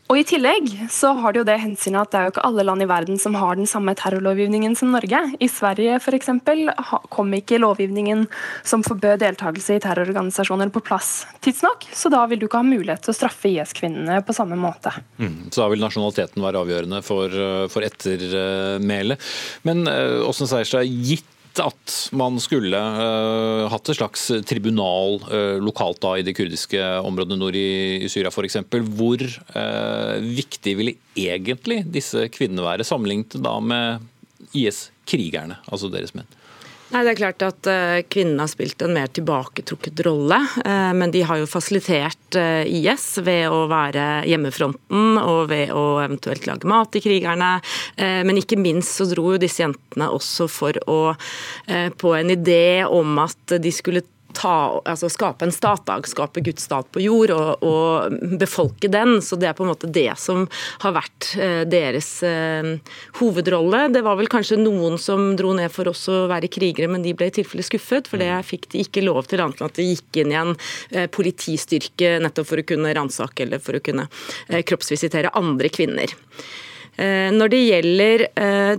[0.07, 2.65] Og I tillegg så har det jo det hensynet at det er jo ikke alle
[2.69, 5.19] land i verden som har den samme terrorlovgivningen som Norge.
[5.43, 6.31] I Sverige f.eks.
[7.11, 8.27] kom ikke lovgivningen
[8.63, 13.03] som forbød deltakelse i terrororganisasjoner på plass tidsnok, så da vil du ikke ha mulighet
[13.03, 14.95] til å straffe IS-kvinnene på samme måte.
[15.19, 17.41] Mm, så da vil nasjonaliteten være avgjørende for,
[17.73, 19.33] for ettermælet.
[19.67, 26.15] Men eh, Seierstad, gitt at man skulle uh, hatt et slags tribunal uh, lokalt da
[26.19, 28.61] i de kurdiske områdene nord i, i Syria f.eks.
[28.99, 34.05] Hvor uh, viktig ville egentlig disse kvinnene være, sammenlignet da med
[34.57, 36.29] IS-krigerne, altså deres menn?
[36.87, 40.39] Nei, det er klart at uh, Kvinnene har spilt en mer tilbaketrukket rolle.
[40.63, 45.99] Uh, men de har jo fasilitert uh, IS ved å være hjemmefronten og ved å
[46.05, 47.57] eventuelt lage mat til krigerne.
[47.97, 50.99] Men ikke minst så dro jo disse jentene også for å
[51.99, 54.05] på en idé om at de skulle
[54.37, 59.19] ta, altså skape en statdag, skape Guds stat på jord og, og, befolke den.
[59.25, 60.45] Så det er på en måte det som
[60.85, 62.71] har vært eh, deres eh,
[63.21, 63.87] hovedrolle.
[63.95, 67.15] Det var vel kanskje noen som dro ned for oss å være krigere, men de
[67.17, 68.47] ble i tilfelle skuffet, for det mm.
[68.47, 70.55] fikk de ikke lov til annet enn at de gikk inn i en
[70.93, 74.09] eh, politistyrke nettopp for å kunne ransake eller for å kunne
[74.47, 76.13] kroppsvisitere andre kvinner.
[76.97, 78.23] Når det gjelder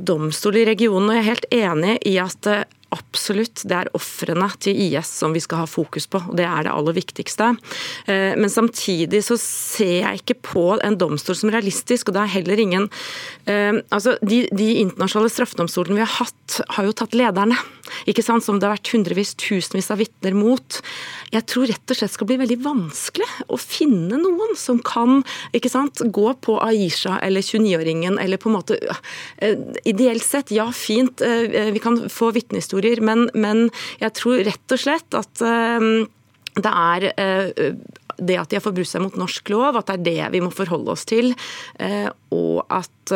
[0.01, 2.47] domstol i regionen, og jeg er helt enig i at
[2.95, 6.67] absolutt det er ofrene til IS som vi skal ha fokus på, og det er
[6.67, 7.49] det aller viktigste.
[8.07, 12.35] Eh, men samtidig så ser jeg ikke på en domstol som realistisk, og det er
[12.39, 12.89] heller ingen
[13.45, 17.57] eh, Altså, de, de internasjonale straffedomstolene vi har hatt, har jo tatt lederne,
[18.09, 20.79] ikke sant, som det har vært hundrevis, tusenvis av vitner mot.
[21.33, 25.21] Jeg tror rett og slett skal bli veldig vanskelig å finne noen som kan
[25.55, 29.55] ikke sant, gå på Aisha eller 29-åringen, eller på en måte eh,
[29.87, 33.01] Ideelt sett, ja fint, vi kan få vitnehistorier historier.
[33.01, 33.69] Men, men
[34.01, 36.05] jeg tror rett og slett at eh,
[36.57, 37.73] det er eh,
[38.17, 40.49] det at de har forbrutt seg mot norsk lov, at det er det vi må
[40.49, 41.35] forholde oss til.
[41.79, 43.13] Eh, og at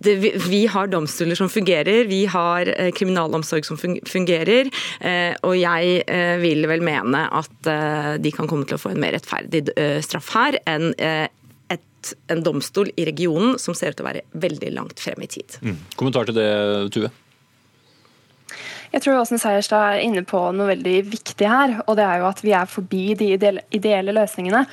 [0.00, 4.66] vi har domstoler som fungerer, vi har kriminalomsorg som fungerer.
[5.46, 6.00] Og jeg
[6.42, 7.70] vil vel mene at
[8.18, 9.68] de kan komme til å få en mer rettferdig
[10.02, 10.90] straff her enn
[12.32, 15.58] en domstol i regionen som ser ut til å være veldig langt frem i tid.
[15.64, 15.76] Mm.
[16.00, 16.50] Kommentar til det,
[16.94, 17.10] Tue?
[18.90, 21.76] Jeg tror Åsen Seierstad er inne på noe veldig viktig her.
[21.86, 23.28] og det er jo at Vi er forbi de
[23.70, 24.64] ideelle løsningene.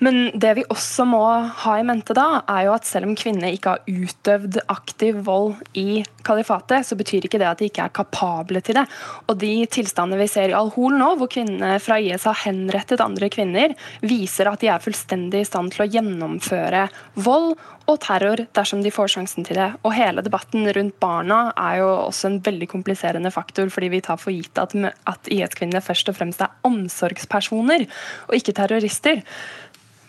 [0.00, 1.22] Men det vi også må
[1.62, 5.56] ha i mente da, er jo at selv om kvinner ikke har utøvd aktiv vold
[5.72, 8.86] i kalifatet, så betyr ikke det at de ikke er kapable til det.
[9.28, 13.30] Og De tilstandene vi ser i Al-Hol nå, hvor kvinnene fra IS har henrettet andre
[13.32, 13.72] kvinner,
[14.04, 16.88] viser at de er fullstendig i stand til å gjennomføre
[17.24, 17.56] vold
[17.90, 19.68] og terror dersom de får sjansen til det.
[19.82, 24.20] Og hele debatten rundt barna er jo også en veldig kompliserende faktor, fordi vi tar
[24.20, 24.74] for gitt at,
[25.08, 27.86] at IS-kvinnene først og fremst er omsorgspersoner,
[28.28, 29.22] og ikke terrorister.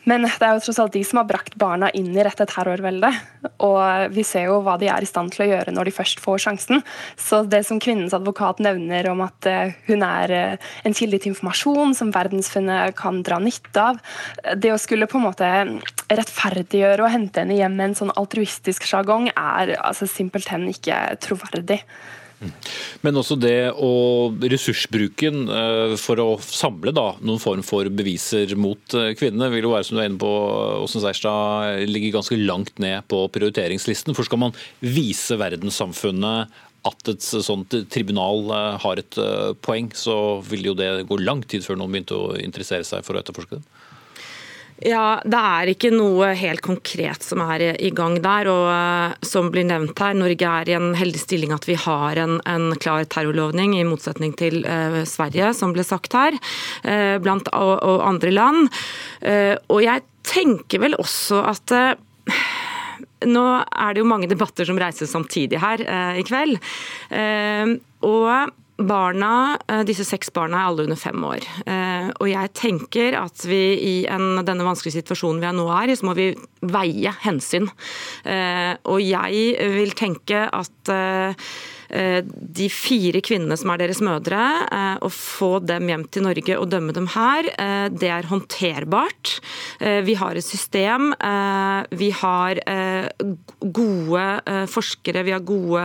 [0.10, 3.20] Men det er jo tross alt de som har brakt barna inn i dette terrorveldet.
[3.64, 6.24] Og vi ser jo hva de er i stand til å gjøre når de først
[6.24, 6.84] får sjansen.
[7.20, 11.34] Så det som kvinnens advokat nevner om at eh, hun er eh, en kilde til
[11.34, 14.02] informasjon som verdensfunnet kan dra nytte av,
[14.60, 15.52] det å skulle på en måte
[16.12, 21.80] rettferdiggjøre og hente henne hjem med en sånn altruistisk sjargong, er altså simpelthen ikke troverdig.
[23.04, 23.92] Men også det å
[24.52, 29.74] ressursbruken eh, for å samle da, noen form for beviser mot eh, kvinnene, vil jo
[29.74, 30.34] være som du er inne på,
[30.84, 34.16] Åsen Seierstad, ligger ganske langt ned på prioriteringslisten.
[34.18, 39.20] For skal man vise verdenssamfunnet at et sånt tribunal eh, har et
[39.66, 43.18] poeng, så vil jo det gå lang tid før noen begynte å interessere seg for
[43.18, 43.84] å etterforske det.
[44.84, 48.50] Ja, Det er ikke noe helt konkret som er i gang der.
[48.52, 52.20] og uh, Som blir nevnt her, Norge er i en heldig stilling at vi har
[52.20, 56.36] en, en klar terrorlovning, i motsetning til uh, Sverige, som ble sagt her,
[56.84, 58.68] uh, blant og, og andre land.
[59.72, 61.72] og jeg tenker vel også at
[63.24, 65.84] nå er det jo mange debatter som reises samtidig her
[66.20, 66.58] i kveld.
[68.04, 71.46] og Barna, eh, Disse seks barna er alle under fem år.
[71.70, 75.98] Eh, og jeg tenker at vi i en, denne vanskelige situasjonen vi nå er i,
[76.00, 76.32] så må vi
[76.74, 77.70] veie hensyn.
[78.26, 80.94] Eh, og jeg vil tenke at
[81.94, 86.70] de fire kvinnene som er deres mødre, eh, å få dem hjem til Norge og
[86.72, 89.40] dømme dem her, eh, det er håndterbart.
[89.80, 91.14] Vi har et system.
[91.92, 92.60] Vi har
[93.60, 95.84] gode forskere, vi har gode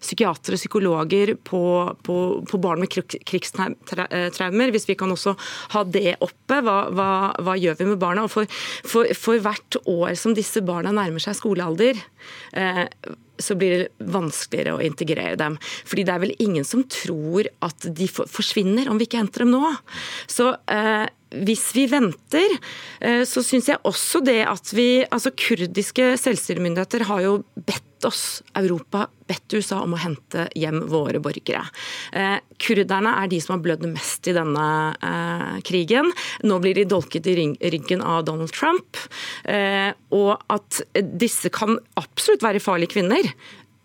[0.00, 1.62] psykiatere og psykologer på,
[2.02, 2.16] på,
[2.48, 4.72] på barn med krigstraumer.
[4.72, 5.36] Hvis vi kan også
[5.74, 7.10] ha det oppe, hva, hva,
[7.42, 8.24] hva gjør vi med barna?
[8.24, 8.48] Og for,
[8.86, 12.00] for, for hvert år som disse barna nærmer seg skolealder,
[13.38, 15.58] så blir det vanskeligere å integrere dem.
[15.86, 19.54] Fordi det er vel ingen som tror at de forsvinner om vi ikke henter dem
[19.54, 19.72] nå.
[20.30, 21.06] Så eh,
[21.46, 22.56] hvis vi venter,
[23.00, 28.42] eh, så syns jeg også det at vi Altså kurdiske selvstyremyndigheter har jo bedt oss,
[28.58, 31.64] Europa, bedt USA om å hente hjem våre borgere.
[32.16, 36.12] Eh, kurderne er de som har blødd mest i denne eh, krigen.
[36.46, 37.36] Nå blir de dolket i
[37.74, 38.98] ryggen av Donald Trump.
[40.16, 40.80] og at
[41.20, 43.28] disse kan absolutt være farlige kvinner,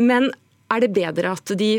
[0.01, 0.29] men
[0.71, 1.71] er det bedre at de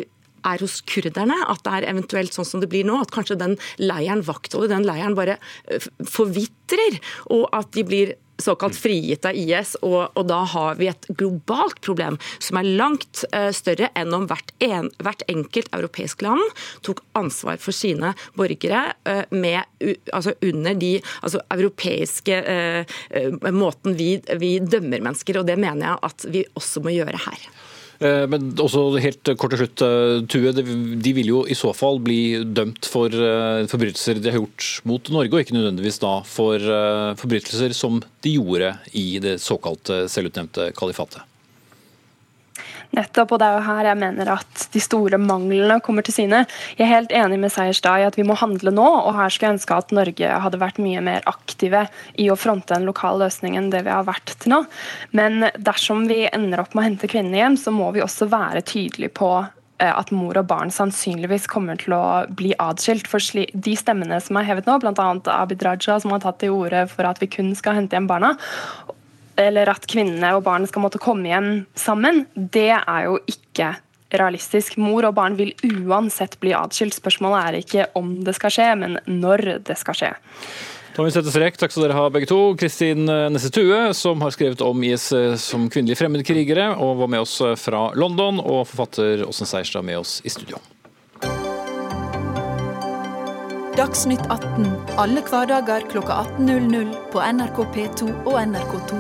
[0.46, 1.36] er hos kurderne.
[1.50, 4.88] At det er eventuelt sånn som det blir nå, at kanskje den leiren vaktholdet, den
[4.88, 6.98] leiren bare eh, forvitrer.
[7.34, 11.80] Og at de blir såkalt frigitt av IS, og, og, da har vi et globalt
[11.84, 16.42] problem som er langt uh, større enn om hvert, en, hvert, enkelt europeisk land
[16.86, 22.40] tok ansvar for sine borgere uh, med, uh, altså under de altså, europeiske
[23.52, 27.46] måten vi, vi dømmer mennesker, og det mener jeg at vi også må gjøre her.
[28.02, 29.84] Eh, men også helt kort til slutt,
[30.32, 30.52] Tue.
[30.52, 33.12] De vil jo i så fall bli dømt for
[33.70, 36.70] forbrytelser de har gjort mot Norge, og ikke nødvendigvis da for
[37.20, 41.22] forbrytelser som de gjorde i det såkalte selvutnevnte kalifatet.
[42.92, 46.42] Nettopp, og det er jo her jeg mener at de store manglene kommer til syne.
[46.76, 49.48] Jeg er helt enig med Seierstad i at vi må handle nå, og her skulle
[49.48, 51.86] jeg ønske at Norge hadde vært mye mer aktive
[52.20, 54.60] i å fronte en lokal løsning enn det vi har vært til nå.
[55.16, 58.64] Men dersom vi ender opp med å hente kvinnene hjem, så må vi også være
[58.68, 63.08] tydelige på eh, at mor og barn sannsynligvis kommer til å bli adskilt.
[63.08, 65.12] For de stemmene som er hevet nå, bl.a.
[65.38, 68.36] Abid Raja, som har tatt til orde for at vi kun skal hente hjem barna,
[69.40, 73.74] eller at kvinnene og barn skal måtte komme hjem sammen, det er jo ikke
[74.12, 74.76] realistisk.
[74.80, 76.96] Mor og barn vil uansett bli atskilt.
[76.96, 80.12] Spørsmålet er ikke om det skal skje, men når det skal skje.
[80.92, 81.56] Da vi sette strek.
[81.56, 82.40] Takk skal dere ha begge to.
[82.60, 85.08] Kristin Nesse Tue, som har skrevet om IS
[85.40, 90.18] som kvinnelige fremmedkrigere, og var med oss fra London, og forfatter Åsen Seierstad med oss
[90.28, 90.60] i studio.
[93.72, 94.66] Dagsnytt 18
[95.00, 98.98] alle hverdager kl 18.00 på NRK P2 og NRK2.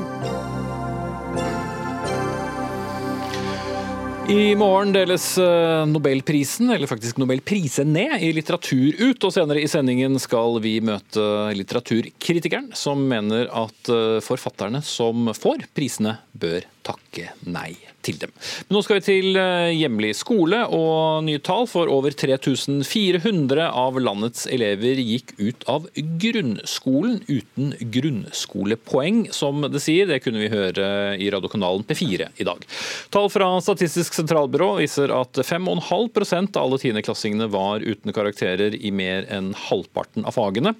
[4.32, 9.28] I morgen deles eh, Nobelprisen, eller faktisk Nobelprisene, i litteratur ut.
[9.28, 15.68] Og senere i sendingen skal vi møte litteraturkritikeren, som mener at eh, forfatterne som får
[15.76, 18.32] prisene, bør takke nei til dem.
[18.68, 23.98] Men nå skal vi til eh, hjemlig skole, og nye tall for over 3400 av
[24.02, 30.10] landets elever gikk ut av grunnskolen uten grunnskolepoeng, som det sier.
[30.10, 30.86] Det kunne vi høre
[31.16, 32.66] i radiokanalen P4 i dag.
[33.14, 39.28] Tall fra Statistisk sentralbyrå viser at 5,5% av alle tiendeklassingene var uten karakterer i mer
[39.32, 40.74] enn halvparten av fagene,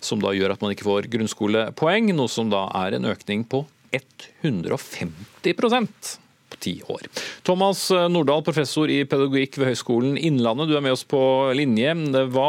[0.00, 3.64] som da gjør at man ikke får grunnskolepoeng, noe som da er en økning på
[3.96, 6.25] 150 på
[6.62, 7.08] ti år.
[7.46, 11.20] Thomas Nordahl, professor i pedagogikk ved Høgskolen Innlandet, du er med oss på
[11.56, 11.92] linje.
[12.32, 12.48] Hva,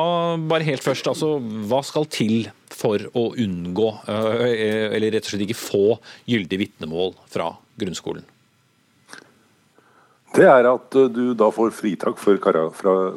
[0.49, 5.45] bare helt først, altså, hva skal til for å unngå, eh, eller rett og slett
[5.47, 5.85] ikke få,
[6.29, 8.25] gyldig vitnemål fra grunnskolen?
[10.37, 12.37] Det er at eh, du da får fritak for,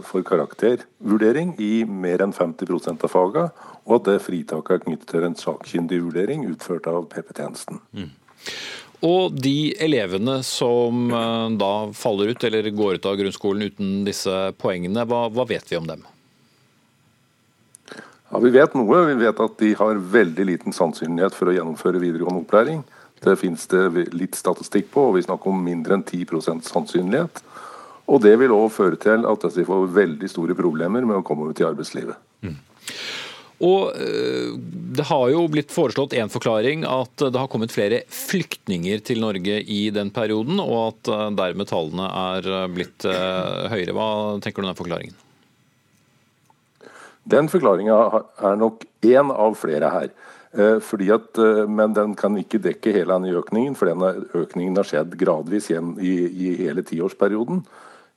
[0.07, 5.27] for karaktervurdering i mer enn 50% av fagene, og at det fritaket er knyttet til
[5.27, 7.83] en sakkyndig vurdering utført av PP-tjenesten.
[7.97, 8.11] Mm.
[9.07, 14.35] Og de elevene som eh, da faller ut eller går ut av grunnskolen uten disse
[14.61, 16.05] poengene, hva, hva vet vi om dem?
[18.31, 19.05] Ja, Vi vet noe.
[19.09, 22.85] Vi vet at de har veldig liten sannsynlighet for å gjennomføre videregående opplæring.
[23.21, 27.43] Det finnes det litt statistikk på, og vi snakker om mindre enn 10% sannsynlighet.
[28.11, 31.51] Og det vil òg føre til at de får veldig store problemer med å komme
[31.51, 32.17] ut i arbeidslivet.
[32.47, 32.57] Mm.
[33.61, 34.53] Og eh,
[34.97, 39.61] Det har jo blitt foreslått en forklaring, at det har kommet flere flyktninger til Norge
[39.61, 43.97] i den perioden, og at eh, dermed tallene er eh, blitt høyere.
[43.97, 44.09] Hva
[44.41, 45.19] tenker du om den forklaringen?
[47.31, 48.01] Den forklaringa
[48.49, 50.11] er nok én av flere her.
[50.51, 51.39] At,
[51.71, 55.93] men den kan ikke dekke hele denne økningen, for denne økningen har skjedd gradvis igjen
[56.03, 57.61] i, i hele tiårsperioden.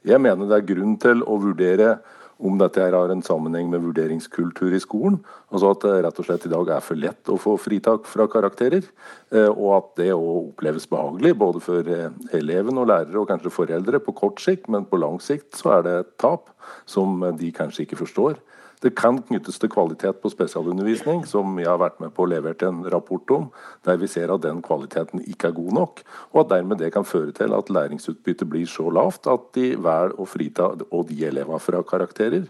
[0.07, 1.91] Jeg mener det er grunn til å vurdere
[2.37, 5.19] om dette her har en sammenheng med vurderingskultur i skolen.
[5.53, 8.27] Altså at det rett og slett i dag er for lett å få fritak fra
[8.31, 8.87] karakterer.
[9.33, 13.53] Eh, og at det òg oppleves behagelig, både for eh, eleven og lærere og kanskje
[13.53, 16.49] foreldre på kort sikt, men på lang sikt så er det et tap
[16.89, 18.41] som de kanskje ikke forstår.
[18.83, 22.67] Det kan knyttes til kvalitet på spesialundervisning, som jeg har vært med på å levere
[22.67, 23.45] en rapport om,
[23.87, 26.01] der vi ser at den kvaliteten ikke er god nok,
[26.33, 30.17] og at dermed det kan føre til at læringsutbyttet blir så lavt at de velger
[30.19, 32.43] å frita og de elevene fra karakterer.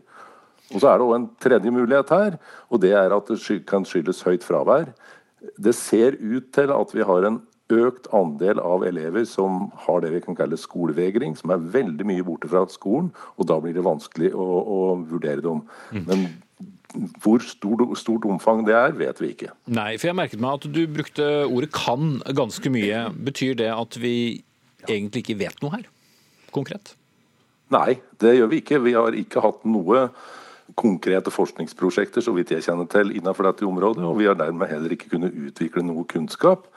[0.73, 2.37] Og Så er det òg en tredje mulighet her,
[2.71, 4.89] og det er at det kan skyldes høyt fravær.
[5.59, 10.11] Det ser ut til at vi har en økt andel av elever som har det
[10.13, 13.85] vi kan kalle skolevegring, som er veldig mye borte fra skolen, og da blir det
[13.85, 15.63] vanskelig å, å vurdere dem.
[15.95, 16.03] Mm.
[16.09, 16.25] Men
[17.23, 19.53] hvor stort, stort, omfang det er, vet vi ikke.
[19.73, 23.07] Nei, for jeg merket meg at du brukte ordet 'kan' ganske mye.
[23.15, 24.43] Betyr det at vi
[24.87, 25.87] egentlig ikke vet noe her,
[26.51, 26.95] konkret?
[27.73, 28.83] Nei, det gjør vi ikke.
[28.83, 30.09] Vi har ikke hatt noe
[30.75, 34.93] konkrete forskningsprosjekter så vidt jeg kjenner til innenfor dette området, og vi har dermed heller
[34.93, 36.67] ikke kunnet utvikle noe kunnskap.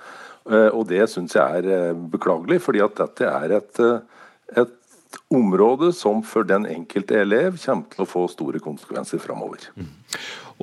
[0.47, 4.27] Eh, og det syns jeg er eh, beklagelig, fordi at dette er et, eh,
[4.63, 4.83] et,
[5.33, 9.63] område som for den enkelte elev kommer til å få store konsekvenser framover.
[9.79, 9.87] Mm.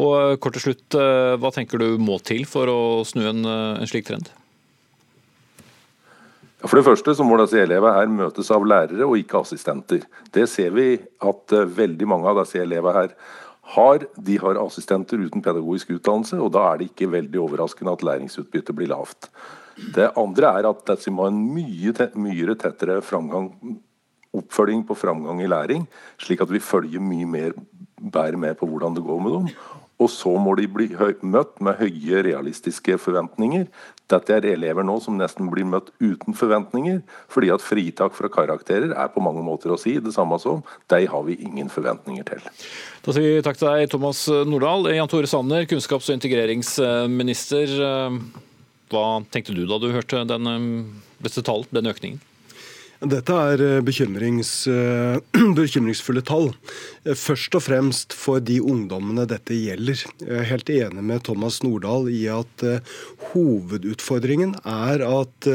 [0.04, 0.98] Og kort til slutt,
[1.42, 4.30] Hva tenker du må til for å snu en, en slik trend?
[6.62, 10.06] For det første så må disse elevene her møtes av lærere og ikke assistenter.
[10.36, 13.18] Det ser vi at veldig mange av disse elevene her
[13.74, 14.06] har.
[14.16, 18.78] De har assistenter uten pedagogisk utdannelse, og da er det ikke veldig overraskende at læringsutbyttet
[18.78, 19.32] blir lavt.
[19.96, 23.52] Det andre er at dette må ha en mye, mye tettere framgang
[24.34, 25.86] oppfølging på framgang i læring,
[26.22, 27.56] slik at vi følger mye mer
[28.04, 29.50] bærer med på hvordan det går med dem.
[30.02, 30.90] Og så må de bli
[31.22, 33.68] møtt med høye realistiske forventninger.
[34.12, 37.00] Dette er elever nå som nesten blir møtt uten forventninger,
[37.32, 41.06] fordi at fritak fra karakterer er på mange måter å si det samme som de
[41.08, 42.42] har vi ingen forventninger til.
[43.06, 44.90] Da sier vi takk til deg, Thomas Nordahl.
[44.98, 47.78] Jan Tore Sanner, kunnskaps- og integreringsminister.
[48.94, 50.46] Hva tenkte du da du hørte den
[51.24, 52.22] beste tall, den økningen?
[53.04, 55.18] Dette er eh, eh,
[55.60, 56.54] bekymringsfulle tall.
[57.04, 60.06] Eh, først og fremst for de ungdommene dette gjelder.
[60.22, 62.64] Jeg er helt enig med Thomas Nordahl i at
[63.34, 65.50] hovedutfordringen er at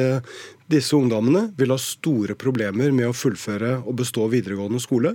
[0.68, 5.14] disse ungdommene vil ha store problemer med å fullføre og bestå videregående skole.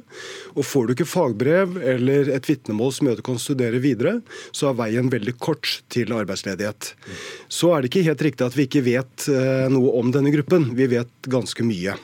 [0.57, 4.15] Og Får du ikke fagbrev eller et vitnemål som gjør at du kan studere videre,
[4.51, 6.93] så er veien veldig kort til arbeidsledighet.
[7.51, 10.71] Så er det ikke helt riktig at vi ikke vet eh, noe om denne gruppen.
[10.77, 11.97] Vi vet ganske mye.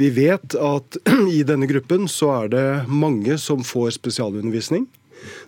[0.00, 1.00] Vi vet at
[1.38, 4.88] i denne gruppen så er det mange som får spesialundervisning.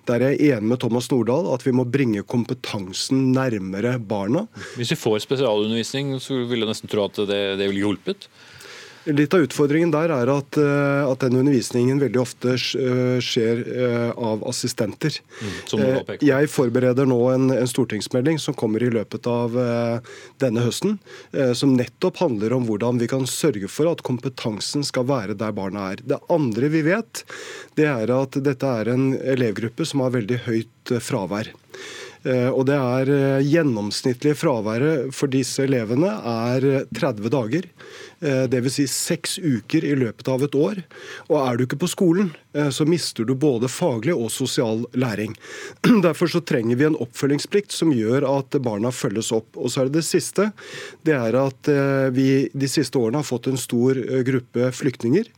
[0.09, 4.47] Der er jeg enig med Thomas Nordahl at vi må bringe kompetansen nærmere barna.
[4.77, 8.29] Hvis vi får spesialundervisning, så vil jeg nesten tro at det, det ville hjulpet?
[9.05, 14.11] Litt av utfordringen der er at, eh, at den undervisningen veldig ofte eh, skjer eh,
[14.13, 15.15] av assistenter.
[15.73, 19.55] Mm, jeg forbereder nå en, en, stortingsmelding som kommer i løpet av
[20.41, 20.97] denne høsten,
[21.57, 25.91] som nettopp handler om hvordan vi kan sørge for at kompetansen skal være der barna
[25.93, 26.03] er.
[26.03, 27.23] Det andre vi vet,
[27.79, 31.53] det er at dette er en elevgruppe som har veldig høyt fravær.
[32.29, 33.13] Og det er
[33.47, 37.69] Gjennomsnittlige fraværet for disse elevene er 30 dager.
[38.21, 38.75] Eh, Dvs.
[38.75, 40.81] Si seks uker i løpet av et år.
[41.29, 45.37] Og er du ikke på skolen, eh, så mister du både faglig og sosial læring.
[46.07, 49.55] Derfor så trenger vi en oppfølgingsplikt som gjør at barna følges opp.
[49.55, 50.51] Og så er det det siste.
[51.07, 55.29] Det er at eh, vi de siste årene har fått en stor gruppe flyktninger.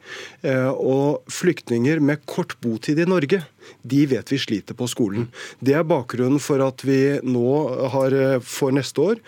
[0.81, 3.43] Og flyktninger med kort botid i Norge
[3.87, 5.29] de vet vi sliter på skolen.
[5.61, 7.53] Det er bakgrunnen for at vi nå
[7.93, 9.21] har, for neste år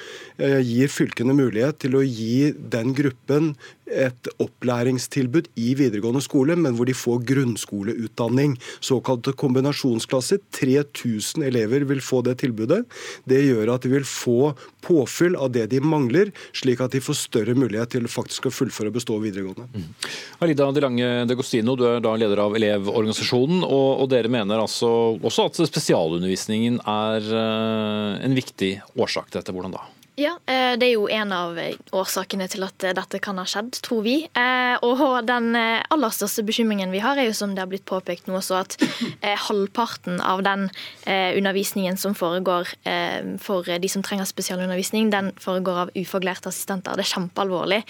[0.66, 3.41] gir fylkene mulighet til å gi den gruppen
[3.92, 8.56] et opplæringstilbud i videregående skole, men hvor de får grunnskoleutdanning.
[8.80, 10.40] Såkalte kombinasjonsklasser.
[10.56, 12.82] 3000 elever vil få det tilbudet.
[13.28, 17.18] Det gjør at de vil få påfyll av det de mangler, slik at de får
[17.20, 19.68] større mulighet til faktisk å fullføre og bestå videregående.
[19.72, 19.88] Mm.
[20.44, 24.92] Alida De Lange Degostino, du er da leder av Elevorganisasjonen, og, og dere mener altså
[25.20, 29.54] også at spesialundervisningen er uh, en viktig årsak til dette.
[29.54, 29.84] Hvordan da?
[30.20, 33.46] Ja, eh, det er jo en av eh, årsakene til at eh, dette kan ha
[33.48, 34.16] skjedd, tror vi.
[34.82, 38.36] Og den aller største bekymringen vi har, er jo som det har blitt påpekt nå
[38.38, 38.76] også, at
[39.46, 40.66] halvparten av den
[41.06, 42.68] undervisningen som foregår
[43.42, 46.96] for de som trenger spesialundervisning, den foregår av ufaglærte assistenter.
[46.98, 47.80] Det er kjempealvorlig.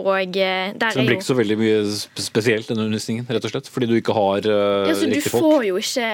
[0.00, 1.78] Og der så det blir ikke så veldig mye
[2.22, 3.70] spesielt, den undervisningen, rett og slett?
[3.74, 5.44] Fordi du ikke har ja, riktig folk?
[5.44, 6.10] Du får jo ikke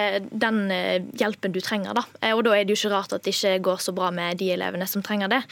[0.46, 0.62] den
[1.20, 2.06] hjelpen du trenger, da.
[2.34, 4.52] Og da er det jo ikke rart at det ikke går så bra med de
[4.56, 5.42] elevene som trenger det.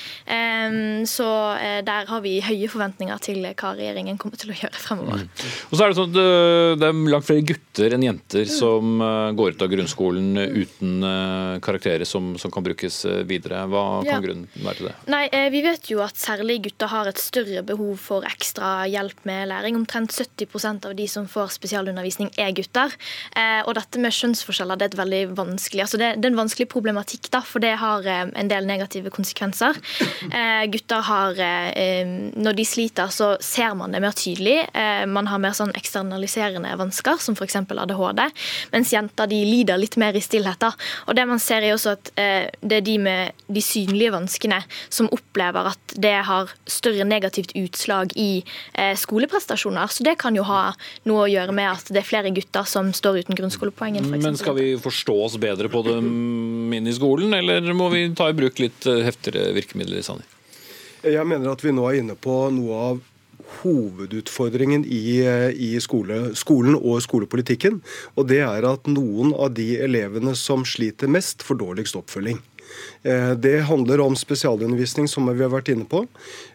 [1.08, 1.26] Så
[1.56, 5.24] eh, der har vi høye forventninger til hva regjeringen kommer til å gjøre fremover.
[5.24, 5.52] Mm.
[5.68, 9.30] Og så er Det sånn at det er langt flere gutter enn jenter som eh,
[9.38, 13.64] går ut av grunnskolen uten eh, karakterer som, som kan brukes videre.
[13.70, 14.20] Hva kan ja.
[14.24, 14.94] grunnen være til det?
[15.14, 15.24] Nei,
[15.54, 19.78] Vi vet jo at særlig gutter har et større behov for ekstra hjelp med læring.
[19.78, 22.92] Omtrent 70% av de som får spesialundervisning, er gutter.
[23.66, 26.68] Og dette med kjønnsforskjeller det er et veldig vanskelig, altså det, det er en vanskelig
[26.70, 29.76] problematikk, da, for det har en del negative konsekvenser konsekvenser.
[30.32, 34.68] Eh, gutter har eh, Når de sliter, så ser man det mer tydelig.
[34.74, 37.56] Eh, man har mer sånn eksternaliserende vansker, som f.eks.
[37.56, 38.22] ADHD.
[38.72, 40.58] Mens jenter de lider litt mer i stillhet.
[40.60, 40.72] Da.
[41.06, 44.62] Og det man ser er også at eh, det er de med de synlige vanskene
[44.88, 49.88] som opplever at det har større negativt utslag i eh, skoleprestasjoner.
[49.92, 50.72] Så det kan jo ha
[51.08, 54.08] noe å gjøre med at det er flere gutter som står uten grunnskolepoengen.
[54.18, 58.28] Men skal vi forstå oss bedre på det inne i skolen, eller må vi ta
[58.30, 60.02] i bruk litt heftig ytre virkemidler?
[60.06, 60.26] Sanner?
[61.06, 63.00] Jeg mener at vi nå er inne på noe av
[63.62, 65.22] hovedutfordringen i,
[65.54, 67.80] i skole, skolen og skolepolitikken.
[68.18, 72.40] Og det er at noen av de elevene som sliter mest, får dårligst oppfølging.
[73.02, 76.04] Eh, det handler om spesialundervisning, som vi har vært inne på.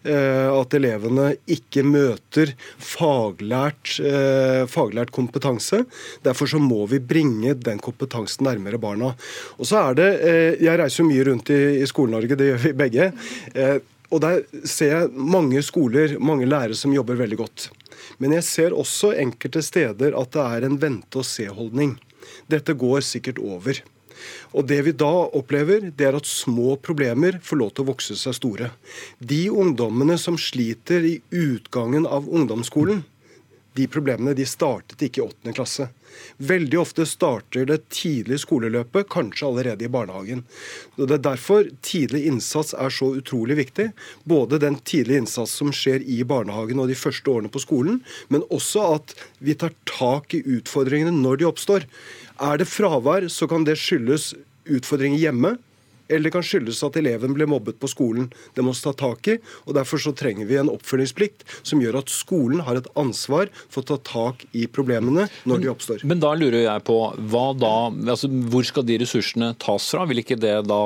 [0.03, 5.86] Eh, at elevene ikke møter faglært, eh, faglært kompetanse.
[6.24, 9.15] Derfor så må vi bringe den kompetansen nærmere barna.
[9.57, 10.11] Og så er det,
[10.63, 13.11] Jeg reiser jo mye rundt i, i Skole-Norge, det gjør vi begge.
[14.11, 17.69] Og Der ser jeg mange skoler, mange lærere som jobber veldig godt.
[18.19, 21.97] Men jeg ser også enkelte steder at det er en vente-og-se-holdning.
[22.47, 23.82] Dette går sikkert over.
[24.53, 28.17] Og Det vi da opplever, det er at små problemer får lov til å vokse
[28.19, 28.71] seg store.
[29.19, 33.03] De ungdommene som sliter i utgangen av ungdomsskolen,
[33.78, 35.88] de problemene de startet ikke i åttende klasse.
[36.38, 40.43] Veldig ofte starter det tidlig i skoleløpet, kanskje allerede i barnehagen.
[40.97, 43.89] Og det er Derfor tidlig innsats er så utrolig viktig.
[44.30, 48.45] Både den tidlige innsats som skjer i barnehagen og de første årene på skolen, men
[48.53, 51.88] også at vi tar tak i utfordringene når de oppstår.
[52.43, 54.34] Er det fravær, så kan det skyldes
[54.69, 55.57] utfordringer hjemme
[56.09, 58.29] eller det kan skyldes at eleven ble mobbet på skolen.
[58.55, 59.37] Det må vi ta tak i.
[59.65, 63.83] og Derfor så trenger vi en oppfølgingsplikt som gjør at skolen har et ansvar for
[63.83, 66.05] å ta tak i problemene når de oppstår.
[66.07, 66.99] Men da lurer jeg på,
[67.59, 67.75] da,
[68.13, 70.05] altså Hvor skal de ressursene tas fra?
[70.09, 70.83] Vil ikke det da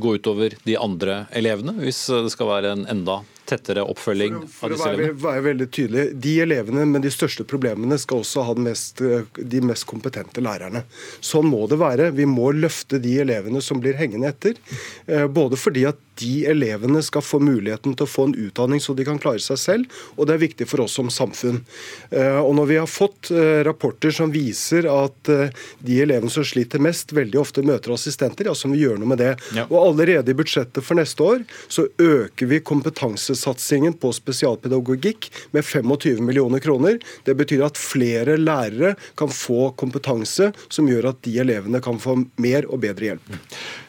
[0.00, 3.20] gå utover de andre elevene, hvis det skal være en enda
[3.50, 5.14] tettere oppfølging for, for av disse elevene?
[5.16, 9.02] For å være veldig tydelig, De elevene med de største problemene skal også ha mest,
[9.36, 10.84] de mest kompetente lærerne.
[11.24, 12.10] Sånn må det være.
[12.16, 14.60] Vi må løfte de elevene som blir hengende etter.
[15.06, 18.94] Eh, både fordi at de elevene skal få muligheten til å få en utdanning så
[18.96, 21.62] de kan klare seg selv, og det er viktig for oss som samfunn.
[22.10, 26.82] Eh, og Når vi har fått eh, rapporter som viser at de elevene som sliter
[26.82, 29.34] mest, veldig ofte møter assistenter, ja, så må vi gjøre noe med det.
[29.56, 29.66] Ja.
[29.68, 36.22] Og Allerede i budsjettet for neste år så øker vi kompetansesatsingen på spesialpedagogikk med 25
[36.24, 36.98] millioner kroner.
[37.24, 42.16] Det betyr at flere lærere kan få kompetanse som gjør at de elevene kan få
[42.40, 43.34] mer og bedre hjelp.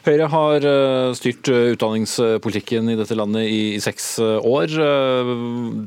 [0.06, 1.72] Høyre har eh, styrt eh,
[2.22, 4.68] utdanningspolitikken i dette landet i seks eh, år.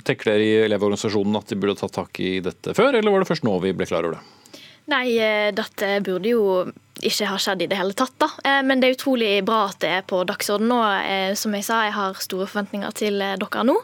[0.06, 3.30] Tenker dere i Elevorganisasjonen at de burde tatt tak i dette før, eller var det
[3.30, 4.24] først nå vi ble klar over det?
[4.86, 5.18] Nei,
[5.58, 6.44] dette burde jo
[7.04, 8.14] ikke ha skjedd i det hele tatt.
[8.22, 8.30] da.
[8.44, 10.80] Eh, men det er utrolig bra at det er på dagsordenen nå.
[11.04, 13.76] Eh, som jeg sa, jeg har store forventninger til eh, dere nå.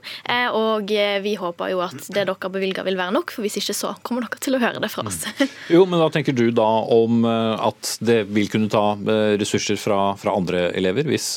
[0.61, 0.91] Og
[1.23, 4.25] vi håper jo at det dere bevilger vil være nok, for hvis ikke så kommer
[4.25, 5.23] dere til å høre det fra oss.
[5.41, 5.51] Mm.
[5.75, 8.95] Jo, men hva tenker du da om at det vil kunne ta
[9.39, 11.33] ressurser fra, fra andre elever, hvis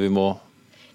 [0.00, 0.30] vi må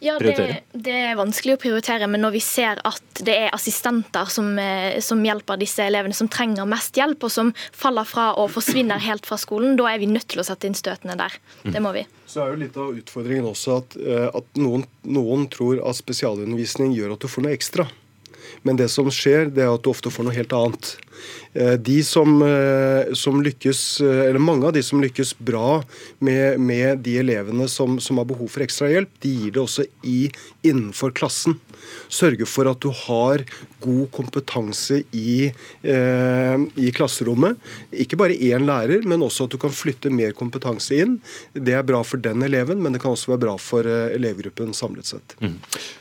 [0.04, 4.28] ja, det, det, er vanskelig å prioritere, men når vi ser at det er assistenter
[4.32, 8.52] som, eh, som, hjelper disse elevene som trenger mest hjelp, og som faller fra og
[8.52, 11.40] forsvinner helt fra skolen, da er vi nødt til å sette inn støtene der.
[11.64, 12.04] Det må vi.
[12.28, 16.96] Så er jo litt av utfordringen også at, eh, at noen, noen tror at spesialundervisning
[16.98, 17.88] gjør at du får noe ekstra.
[18.64, 20.94] Men det som skjer, det er at du ofte får noe helt annet.
[21.54, 25.84] Eh, de som, eh, som, lykkes, eh, eller Mange av de som lykkes bra
[26.20, 29.86] med, med de elevene som, som, har behov for ekstra hjelp, de gir det også
[30.04, 30.32] i,
[30.66, 31.60] innenfor klassen.
[32.14, 33.44] Sørge for at du har
[33.84, 35.52] god kompetanse i,
[35.84, 37.58] eh, i klasserommet.
[37.92, 41.20] Ikke bare én lærer, men også at du kan flytte mer kompetanse inn.
[41.54, 45.10] Det er bra for den eleven, men det kan også være bra for elevgruppen samlet
[45.12, 45.36] sett.
[45.42, 45.60] Mm.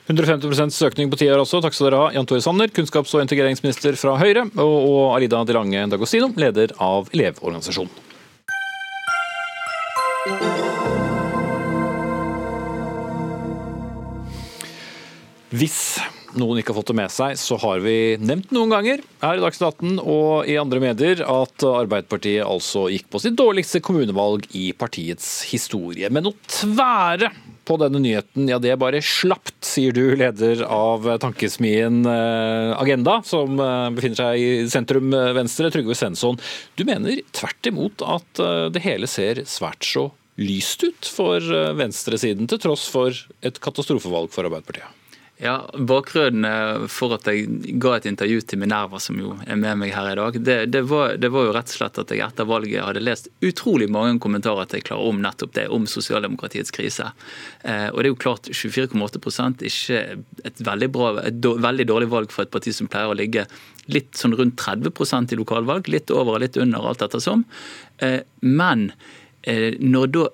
[0.08, 1.62] 150% økning på ti år også.
[1.62, 4.46] Takk skal dere ha, Jan Tore Sanner, kunnskaps- og integreringsminister fra Høyre.
[4.56, 8.10] og, og Arida Delange Dagostino, leder av Elevorganisasjonen.
[15.53, 16.00] Hvis
[16.38, 19.42] noen ikke har fått det med seg, så har vi nevnt noen ganger her i
[19.42, 24.70] Dagsnytt 18 og i andre medier at Arbeiderpartiet altså gikk på sitt dårligste kommunevalg i
[24.72, 26.09] partiets historie.
[26.09, 27.28] Men å tvære
[27.68, 33.18] på denne nyheten, ja det er bare slapt, sier du, leder av tankesmien eh, Agenda,
[33.28, 36.40] som eh, befinner seg i sentrum eh, venstre, Trygve Svensson.
[36.80, 38.42] Du mener tvert imot at
[38.72, 40.09] det hele ser svært så
[40.40, 41.44] lyst ut for
[41.76, 45.01] venstresiden, til tross for et katastrofevalg for Arbeiderpartiet?
[45.43, 49.80] Ja, Bakgrunnen eh, for at jeg ga et intervju til Minerva, som jo er med
[49.80, 52.22] meg her i dag, det, det, var, det, var, jo rett og slett at jeg
[52.22, 56.70] etter valget hadde lest utrolig mange kommentarer til jeg klarer om nettopp det, om sosialdemokratiets
[56.76, 57.09] krise.
[57.66, 60.05] Eh, og det er jo klart 24,8% ikke
[60.47, 63.49] et veldig, bra, et veldig dårlig valg for et parti som pleier å ligge
[63.90, 65.90] litt sånn rundt 30% i lokalvalg.
[65.90, 67.43] Litt over og litt under, alt ettersom.
[67.99, 68.93] Eh, men
[69.43, 70.28] eh, når da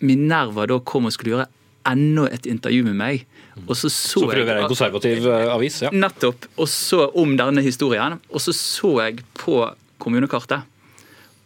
[0.00, 1.50] Minerva da kom og skulle gjøre
[1.86, 3.26] enda et intervju med meg.
[3.64, 5.90] Og så så så være en konservativ eh, avis, ja.
[5.92, 6.46] Nettopp.
[6.60, 8.18] Og så om denne historien.
[8.28, 9.62] Og så så jeg på
[10.02, 10.66] kommunekartet,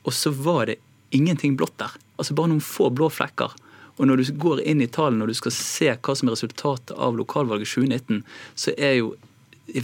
[0.03, 0.81] og så var det
[1.15, 1.95] ingenting blått der.
[2.19, 3.55] Altså bare noen få blå flekker.
[4.01, 6.93] Og når du går inn i tallene og du skal se hva som er resultatet
[6.97, 8.23] av lokalvalget 2019,
[8.59, 9.15] så er jo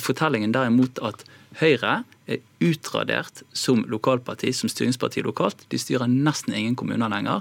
[0.03, 5.62] fortellingen derimot at Høyre er utradert som lokalparti, som styringsparti lokalt.
[5.72, 7.41] De styrer nesten ingen kommuner lenger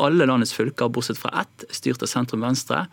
[0.00, 2.86] alle landets fylker, bortsett fra ett, styrt av sentrum venstre.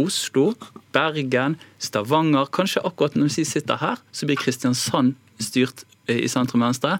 [0.00, 0.52] Oslo,
[0.94, 2.50] Bergen, Stavanger.
[2.52, 6.98] Kanskje akkurat når vi sitter her, så blir Kristiansand styrt eh, i sentrum venstre.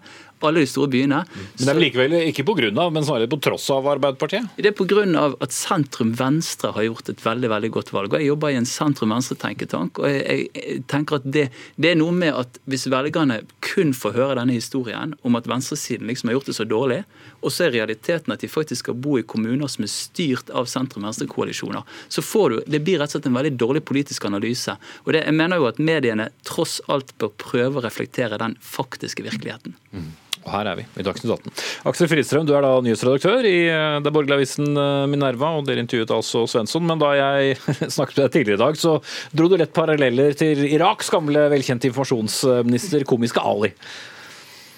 [0.48, 1.22] Alle de store byene.
[1.32, 4.52] Men det er likevel ikke på grunn av, men snarere på tross av Arbeiderpartiet?
[4.56, 5.04] Det er pga.
[5.42, 8.12] at sentrum-venstre har gjort et veldig veldig godt valg.
[8.12, 9.98] og Jeg jobber i en sentrum-venstre-tenketank.
[9.98, 14.16] og jeg, jeg, tenker at det, det, er noe med at Hvis velgerne kun får
[14.16, 17.02] høre denne historien om at venstresiden liksom har gjort det så dårlig,
[17.40, 20.68] og så er realiteten at de faktisk skal bo i kommuner som er styrt av
[20.70, 24.76] sentrum-venstre-koalisjoner, så får du, det blir rett og slett en veldig dårlig politisk analyse.
[25.04, 29.24] Og det, Jeg mener jo at mediene tross alt bør prøve å reflektere den faktiske
[29.26, 29.76] virkeligheten.
[29.92, 30.10] Mm.
[30.42, 31.52] Og her er vi, i Dagsnytt 18.
[31.90, 35.84] Aksel Fridstrøm, du er da nyhetsredaktør i eh, den borgerlige avisen eh, Minerva, og dere
[35.84, 36.86] intervjuet altså Svensson.
[36.88, 37.58] Men da jeg
[37.94, 38.96] snakket med deg tidligere i dag, så
[39.30, 43.70] dro du lett paralleller til Iraks gamle velkjente informasjonsminister, komiske Ali.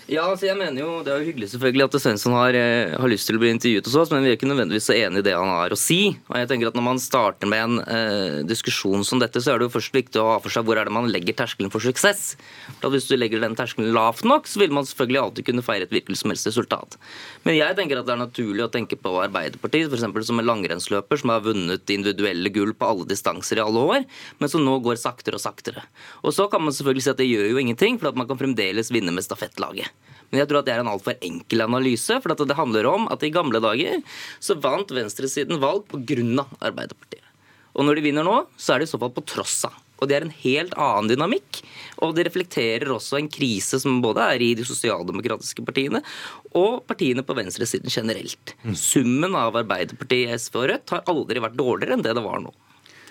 [0.05, 3.09] Ja, altså jeg mener jo, Det er jo hyggelig selvfølgelig at Svensson har, eh, har,
[3.09, 5.25] lyst til å bli intervjuet, hos oss, men vi er ikke nødvendigvis så enig i
[5.25, 6.19] det han har å si.
[6.29, 9.59] Og jeg tenker at Når man starter med en eh, diskusjon som dette, så er
[9.59, 11.81] det jo først viktig å ha for seg hvor er det man legger terskelen for
[11.81, 12.37] suksess.
[12.83, 15.89] For Hvis du legger den terskelen lavt nok, så vil man selvfølgelig alltid kunne feire
[15.89, 16.99] et hvilket som helst resultat.
[17.49, 20.05] Men jeg tenker at det er naturlig å tenke på Arbeiderpartiet f.eks.
[20.29, 24.05] som en langrennsløper som har vunnet individuelle gull på alle distanser i alle år,
[24.37, 25.89] men som nå går saktere og saktere.
[26.21, 28.37] Og så kan man selvfølgelig si at det gjør jo ingenting, for at man kan
[28.37, 29.94] fremdeles vinne med stafettlaget.
[30.35, 32.19] Men jeg tror at det er en altfor enkel analyse.
[32.19, 34.03] For det handler om at i gamle dager
[34.43, 36.43] så vant venstresiden valg pga.
[36.59, 37.23] Arbeiderpartiet.
[37.79, 39.79] Og når de vinner nå, så er det i så fall på tross av.
[40.03, 41.61] Og det er en helt annen dynamikk.
[42.03, 46.03] Og det reflekterer også en krise som både er i de sosialdemokratiske partiene
[46.59, 48.57] og partiene på venstresiden generelt.
[48.67, 48.75] Mm.
[48.79, 52.51] Summen av Arbeiderpartiet, SV og Rødt har aldri vært dårligere enn det det var nå.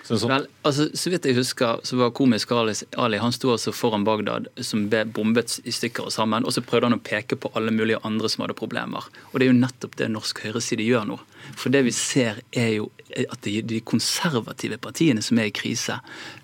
[0.04, 0.28] Sånn.
[0.28, 4.50] Vel, altså, så vidt jeg husker, så var komisk Ali, han sto altså foran Bagdad,
[4.60, 6.44] som ble bombet i stykker og sammen.
[6.44, 9.08] Og så prøvde han å peke på alle mulige andre som hadde problemer.
[9.32, 11.20] Og det er jo nettopp det norsk høyreside gjør nå.
[11.56, 15.54] For det vi ser, er jo at det er de konservative partiene som er i
[15.54, 15.98] krise.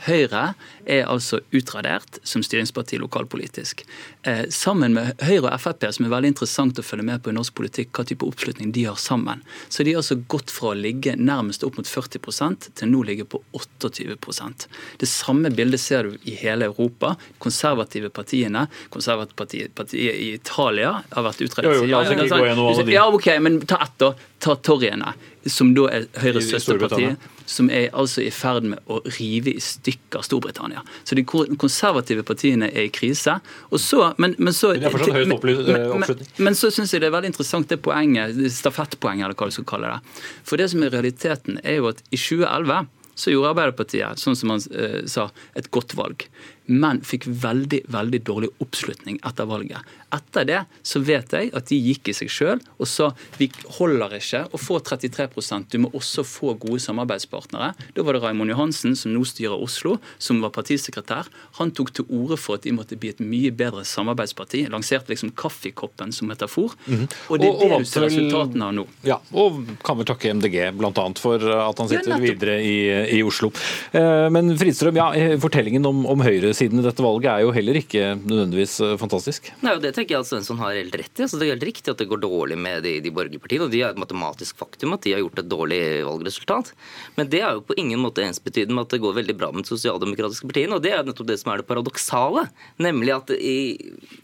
[0.07, 0.53] Høyre
[0.85, 3.85] er altså utradert som styringsparti lokalpolitisk.
[4.29, 7.37] Eh, sammen med Høyre og Frp, som er veldig interessant å følge med på i
[7.37, 9.43] norsk politikk, hva type oppslutning de har sammen.
[9.69, 13.27] Så de har altså gått fra å ligge nærmest opp mot 40% til nå ligge
[13.29, 14.67] på 28%
[15.01, 17.15] Det samme bildet ser du i hele Europa.
[17.39, 21.71] Konservative partiene, konservative partiet, partiet i Italia har vært utredet.
[21.71, 22.97] Jo, jo, la oss ikke gå gjennom alle de.
[22.97, 24.15] Ja, ok, men ta ett, da.
[24.41, 25.13] Ta Torriene,
[25.53, 27.13] som da er Høyres søsterparti
[27.51, 30.85] som er altså i ferd med å rive i stykker Storbritannia.
[31.05, 33.39] Så de konservative partiene er i krise.
[33.71, 35.99] Og Så, men, men, så, det er fortsatt høyest oppslutning.
[36.05, 39.57] Men, men, så syns jeg det er veldig interessant det poenget, stafettpoenget, eller hva du
[39.59, 40.23] skal kalle det.
[40.47, 42.87] For det som er realiteten, er jo at i 2011
[43.21, 46.25] så gjorde Arbeiderpartiet, sånn som han eh, sa, et godt valg
[46.71, 49.87] men fikk veldig veldig dårlig oppslutning etter valget.
[50.15, 54.17] Etter det så vet jeg at de gikk i seg sjøl og sa vi holder
[54.19, 57.73] ikke å få 33% du må også få gode samarbeidspartnere.
[57.95, 61.29] Da var det Raimond Johansen, som nå styrer Oslo, som var partisekretær.
[61.61, 64.65] Han tok til orde for at de måtte bli et mye bedre samarbeidsparti.
[64.73, 66.75] Lanserte liksom kaffekoppen som metafor.
[66.87, 67.07] Mm.
[67.31, 68.87] Og det er og, og det du ser resultatene av nå.
[69.07, 71.07] Ja, og kan vel takke MDG bl.a.
[71.21, 72.77] for at han sitter ja, videre i,
[73.19, 73.53] i, Oslo.
[73.97, 75.11] Eh, men Fridstrøm, ja,
[75.43, 76.25] fortellingen om, om
[76.61, 79.47] Høyre i dette valget er jo heller ikke nødvendigvis eh, fantastisk.
[79.65, 81.25] Nei, og Det tenker jeg at Svensson har helt rett i.
[81.25, 83.81] Altså, det er helt riktig at det går dårlig med de, de borgerlige og De
[83.81, 86.73] er et matematisk faktum at de har gjort et dårlig valgresultat.
[87.17, 89.65] Men det er jo på ingen måte ensbetydende med at det går veldig bra med
[89.65, 90.77] de sosialdemokratiske partiene.
[90.77, 92.47] og Det er nettopp det som er det paradoksale.
[92.85, 93.59] Nemlig at i,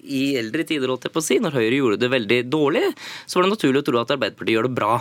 [0.04, 2.84] i eldre tider, holdt jeg på å si, når Høyre gjorde det veldig dårlig,
[3.24, 4.96] så var det naturlig å tro at Arbeiderpartiet gjør det bra.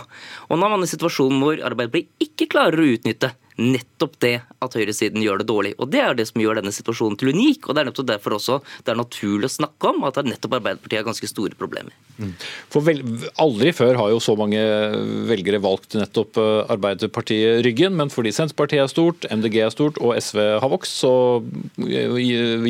[0.48, 4.76] Og nå er man i situasjonen hvor Arbeiderpartiet ikke klarer å utnytte nettopp det at
[4.76, 5.74] høyresiden gjør det dårlig.
[5.80, 7.68] Og Det er det som gjør denne situasjonen til unik.
[7.68, 10.58] og Det er nettopp derfor også det er naturlig å snakke om at er nettopp
[10.58, 11.94] Arbeiderpartiet har ganske store problemer.
[12.18, 12.32] Mm.
[12.72, 13.02] For vel,
[13.42, 14.60] Aldri før har jo så mange
[15.28, 20.16] velgere valgt nettopp eh, Arbeiderpartiet ryggen, men fordi Senterpartiet er stort, MDG er stort og
[20.16, 21.12] SV har vokst, så
[21.84, 22.16] eh,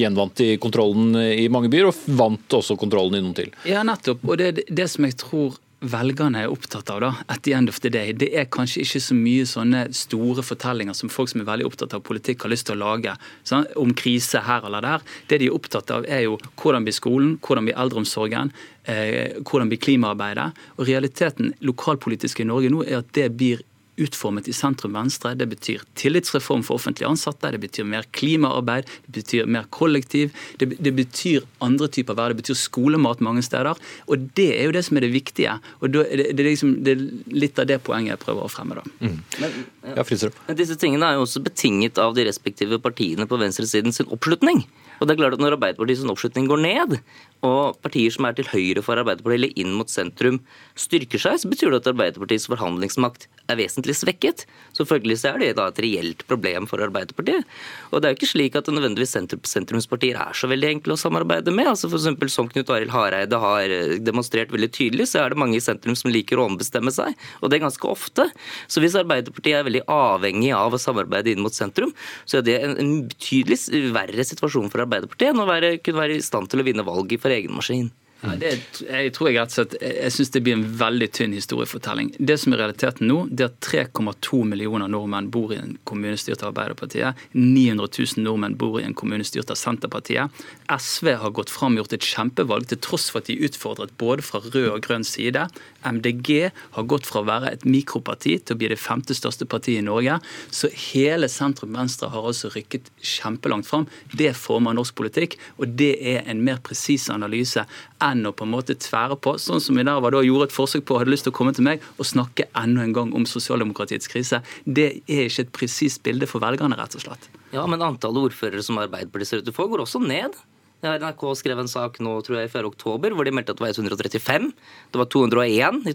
[0.00, 3.54] gjenvant de kontrollen i mange byer, og vant også kontrollen i noen til.
[3.68, 4.24] Ja, nettopp.
[4.26, 7.78] Og det, det som jeg tror velgerne er opptatt av, da, at the end of
[7.84, 11.48] the day, det er kanskje ikke så mye sånne store fortellinger som folk som er
[11.50, 13.12] veldig opptatt av politikk, har lyst til å lage.
[13.46, 15.04] Sånn, om krise her eller der.
[15.28, 18.52] Det de er opptatt av, er jo hvordan blir skolen, hvordan blir eldreomsorgen,
[18.88, 20.50] eh, hvordan blir klimaarbeidet.
[20.78, 23.64] Og realiteten lokalpolitisk i Norge nå er at det blir
[24.02, 25.34] utformet i sentrum-venstre.
[25.38, 30.34] Det betyr tillitsreform for offentlige ansatte, det betyr mer klimaarbeid, det betyr mer kollektiv.
[30.60, 33.78] Det, det betyr andre typer vær, det betyr skolemat mange steder.
[34.06, 35.58] Og det er jo det som er det viktige.
[35.80, 37.04] Og det, det, er, liksom, det er
[37.44, 38.80] litt av det poenget jeg prøver å fremme.
[38.80, 38.96] da.
[39.00, 39.20] Mm.
[39.42, 39.94] Men, ja.
[39.96, 44.10] Ja, men disse tingene er jo også betinget av de respektive partiene på venstresiden sin
[44.12, 44.64] oppslutning.
[44.96, 46.98] Og det er klart at Når Arbeiderpartiets oppslutning går ned,
[47.44, 50.40] og partier som er til høyre for Arbeiderpartiet eller inn mot sentrum
[50.78, 54.44] styrker seg, så betyr det at Arbeiderpartiets forhandlingsmakt er vesentlig svekket.
[54.76, 57.46] Så følgelig så er det da et reelt problem for Arbeiderpartiet.
[57.92, 59.16] Og det er jo ikke slik at nødvendigvis
[59.48, 61.70] sentrumspartier er så veldig enkle å samarbeide med.
[61.72, 65.58] Altså eksempel, Som Knut Arild Hareide har eh, demonstrert veldig tydelig, så er det mange
[65.58, 68.28] i sentrum som liker å ombestemme seg, og det er ganske ofte.
[68.68, 71.94] Så hvis Arbeiderpartiet er veldig avhengig av å samarbeide inn mot sentrum,
[72.24, 73.60] så er det en, en betydelig
[73.94, 77.22] verre situasjon for Arbeiderpartiet enn å være, kunne være i stand til å vinne valget
[77.22, 77.90] for egen maskin.
[78.22, 78.50] Ja, det,
[78.80, 82.14] jeg tror jeg rett og slett, jeg syns det blir en veldig tynn historiefortelling.
[82.16, 86.16] Det som er realiteten nå, det er at 3,2 millioner nordmenn bor i en kommune
[86.20, 87.20] styrt av Arbeiderpartiet.
[87.36, 90.32] 900 000 nordmenn bor i en kommune styrt av Senterpartiet.
[90.72, 94.24] SV har gått fram og gjort et kjempevalg til tross for at de utfordret både
[94.24, 95.44] fra rød og grønn side.
[95.84, 96.48] MDG
[96.78, 99.86] har gått fra å være et mikroparti til å bli det femte største partiet i
[99.86, 100.16] Norge.
[100.48, 103.86] Så hele sentrum-venstre har altså rykket kjempelangt fram.
[104.16, 107.66] Det former norsk politikk, og det er en mer presis analyse
[108.04, 110.96] enn å på en måte tvære på, sånn som Minerva da gjorde et forsøk på
[110.96, 114.10] og hadde lyst til å komme til meg og snakke enda en gang om sosialdemokratiets
[114.12, 114.42] krise.
[114.64, 117.30] Det er ikke et presist bilde for velgerne, rett og slett.
[117.54, 120.36] Ja, men antallet ordførere som Arbeiderpartiet ser ut til å få, går også ned.
[120.84, 122.68] NRK skrev en sak nå, tror jeg, i 4.
[122.68, 124.48] oktober, hvor de meldte at det var 135.
[124.92, 125.94] Det var 201 i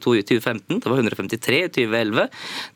[0.00, 0.80] 2015.
[0.80, 2.24] Det var 153 i 2011.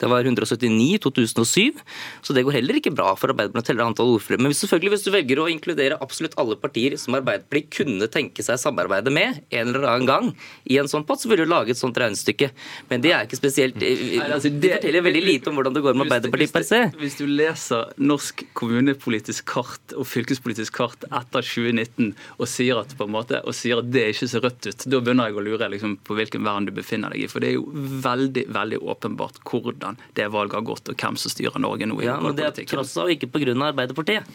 [0.03, 1.81] Det var 179 i 2007.
[2.21, 4.45] Så det går heller ikke bra for Arbeiderpartiet å telle antall ordførere.
[4.45, 8.61] Men selvfølgelig, hvis du velger å inkludere absolutt alle partier som Arbeiderpartiet kunne tenke seg
[8.61, 10.31] samarbeide med en eller annen gang
[10.69, 12.51] i en sånn pott, så vil du lage et sånt regnestykke.
[12.93, 15.97] Men det er ikke spesielt Nei, altså, det, forteller veldig lite om hvordan det går
[15.97, 16.85] med Arbeiderpartiet per se.
[17.01, 23.09] Hvis du leser norsk kommunepolitisk kart og fylkespolitisk kart etter 2019 og sier at, på
[23.09, 25.71] en måte, og sier at det ikke ser rødt ut, da begynner jeg å lure
[25.75, 27.31] liksom, på hvilken verden du befinner deg i.
[27.31, 27.69] For det er jo
[28.05, 32.01] veldig veldig åpenbart hvordan det valget har gått, og hvem som styrer Norge nå.
[32.03, 33.55] i Ja, men Det er tross alt ikke pga.
[33.69, 34.27] Arbeiderpartiet.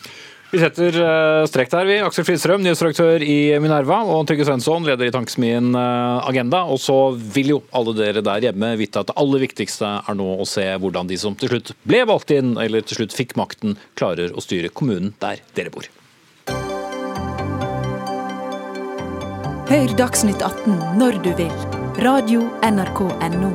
[0.54, 0.94] Vi setter
[1.50, 1.96] strek der, vi.
[2.06, 6.60] Aksel Fridstrøm, nyhetsdirektør i Minerva, og Trygve Svensson, leder i Tankesmien uh, Agenda.
[6.70, 10.30] Og så vil jo alle dere der hjemme vite at det aller viktigste er nå
[10.38, 13.80] å se hvordan de som til slutt ble valgt inn, eller til slutt fikk makten,
[13.98, 15.90] klarer å styre kommunen der dere bor.
[19.74, 21.54] Hør Dagsnytt 18 når du vil.
[22.06, 23.50] Radio NRK Radio.nrk.no.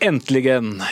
[0.00, 0.46] Endelig.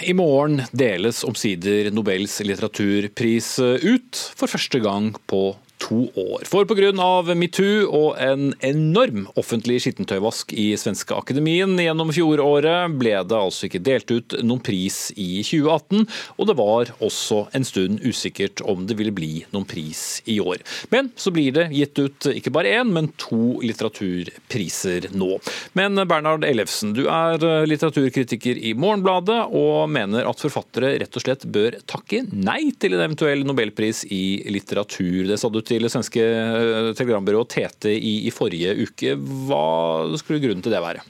[0.05, 3.49] I morgen deles omsider Nobels litteraturpris
[3.81, 5.47] ut for første gang på
[5.93, 6.45] to år.
[6.49, 6.93] For pga.
[7.37, 13.83] metoo og en enorm offentlig skittentøyvask i Svenske Akademien gjennom fjoråret, ble det altså ikke
[13.85, 16.07] delt ut noen pris i 2018,
[16.39, 20.63] og det var også en stund usikkert om det ville bli noen pris i år.
[20.93, 25.37] Men så blir det gitt ut ikke bare én, men to litteraturpriser nå.
[25.79, 31.47] Men Bernhard Ellefsen, du er litteraturkritiker i Morgenbladet og mener at forfattere rett og slett
[31.53, 35.25] bør takke nei til en eventuell nobelpris i litteratur.
[35.29, 39.17] Det sa du til til det svenske eh, telegrambyrået Tete i, i forrige uke.
[39.49, 41.03] Hva skulle grunnen til det være?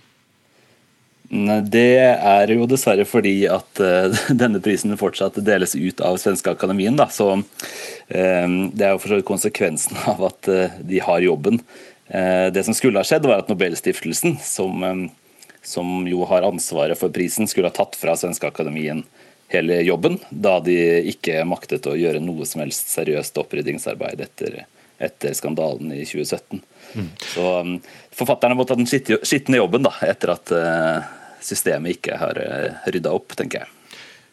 [1.72, 6.96] Det er jo dessverre fordi at uh, denne prisen fortsatt deles ut av Svenske Akademien.
[6.98, 7.08] Da.
[7.12, 7.46] Så uh,
[8.12, 11.62] Det er jo for så vidt konsekvensen av at de har jobben.
[12.52, 14.82] det som skulle ha skjedd, var at Nobelstiftelsen, som,
[15.64, 19.00] som, jo har ansvaret for prisen, skulle ha tatt fra Svenske Akademien
[19.56, 20.76] hele jobben, da de
[21.12, 24.62] ikke maktet å gjøre noe som helst seriøst oppryddingsarbeid etter,
[25.02, 26.62] etter skandalen i 2017.
[26.94, 27.10] Mm.
[27.34, 27.76] Så um,
[28.14, 31.12] forfatterne må ta den skitne jobben da, etter at uh,
[31.44, 33.78] systemet ikke har uh, rydda opp, tenker jeg.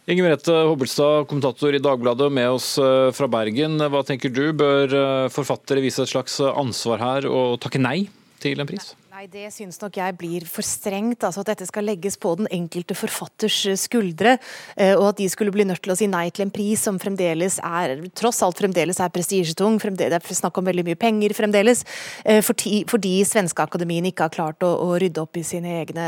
[0.09, 3.77] Inger Merete Hobbelstad, kommentator i Dagbladet, med oss uh, fra Bergen.
[3.77, 8.07] Hva tenker du, bør uh, forfattere vise et slags ansvar her og takke nei
[8.41, 8.95] til en pris?
[9.19, 11.25] Nei, Det syns nok jeg blir for strengt.
[11.27, 14.37] altså At dette skal legges på den enkelte forfatters eh, skuldre.
[14.77, 16.95] Eh, og at de skulle bli nødt til å si nei til en pris som
[16.95, 19.75] fremdeles er tross alt fremdeles er prestisjetung.
[19.99, 21.83] Det er snakk om veldig mye penger fremdeles.
[22.23, 26.07] Eh, fordi, fordi Svenskeakademien ikke har klart å, å rydde opp i sine egne,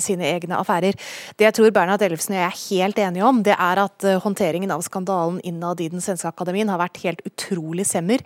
[0.00, 0.96] sine egne, affærer.
[1.36, 4.72] Det jeg tror Bernhard Ellefsen og jeg er helt enige om, det er at håndteringen
[4.72, 8.24] av skandalen innad i den svenske akademien har vært helt utrolig semmer.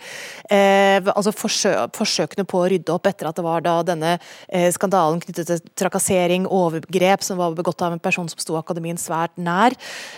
[0.55, 4.20] Altså forsø forsøkene på å rydde opp etter at det var da denne
[4.75, 9.37] skandalen knyttet til trakassering, overgrep som var begått av en person som sto akademien svært
[9.41, 9.75] nær,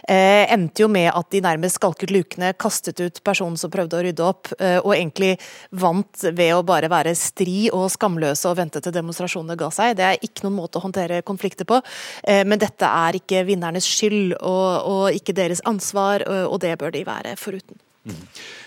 [0.08, 4.02] eh, endte jo med at de nærmest skalket lukene, kastet ut personen som prøvde å
[4.06, 5.38] rydde opp, eh, og egentlig
[5.72, 9.96] vant ved å bare være stri og skamløse og vente til demonstrasjonene ga seg.
[9.96, 11.80] Det er ikke noen måte å håndtere konflikter på,
[12.26, 17.04] men dette er ikke vinnernes skyld og, og ikke deres ansvar, og det bør de
[17.06, 17.78] være foruten.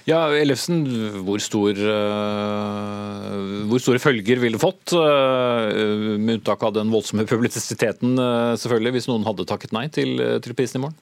[0.07, 0.83] Ja, Ellefsen,
[1.25, 4.93] hvor, stor, uh, hvor store følger ville fått?
[4.95, 10.21] Uh, med unntak av den voldsomme publisiteten, uh, selvfølgelig, hvis noen hadde takket nei til,
[10.45, 10.97] til prisen i morgen?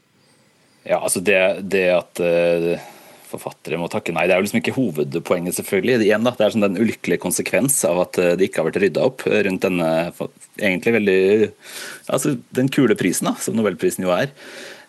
[0.83, 1.37] Ja, altså det,
[1.71, 2.19] det at
[3.29, 4.25] forfattere må takke nei.
[4.27, 6.01] Det er jo liksom ikke hovedpoenget, selvfølgelig.
[6.03, 9.05] Igjen da, Det er sånn den ulykkelige konsekvens av at det ikke har vært rydda
[9.07, 9.87] opp rundt denne
[10.59, 11.17] egentlig veldig
[12.11, 14.35] altså den kule prisen, da, som nobelprisen jo er.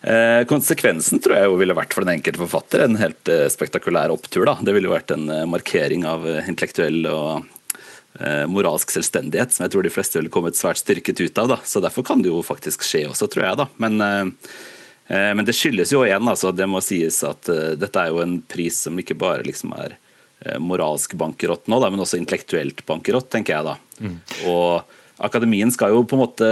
[0.05, 4.13] Eh, konsekvensen tror jeg jo ville vært for den enkelte forfatter en helt eh, spektakulær
[4.13, 4.45] opptur.
[4.45, 4.53] da.
[4.61, 7.51] Det ville vært en eh, markering av intellektuell og
[8.47, 11.49] moralsk selvstendighet som jeg tror de fleste ville kommet svært styrket ut av.
[11.51, 11.57] da.
[11.67, 13.57] Så Derfor kan det jo faktisk skje også, tror jeg.
[13.59, 13.65] da.
[13.75, 13.97] Men,
[15.09, 18.77] men det skyldes jo igjen, altså, det må sies at dette er jo en pris
[18.87, 19.97] som ikke bare liksom er
[20.63, 23.75] moralsk bankerott nå, da, men også intellektuelt bankerott, tenker jeg da.
[23.99, 24.15] Mm.
[24.53, 26.47] Og Akademien skal jo på en måte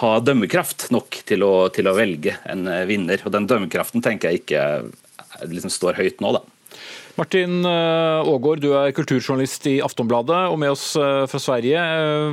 [0.00, 3.22] ha dømmekraft nok til å, til å velge en eh, vinner.
[3.22, 6.42] Og den dømmekraften tenker jeg ikke eh, liksom står høyt nå, da.
[7.16, 11.86] Martin eh, Aagaard, du er kulturjournalist i Aftonbladet og med oss fra Sverige.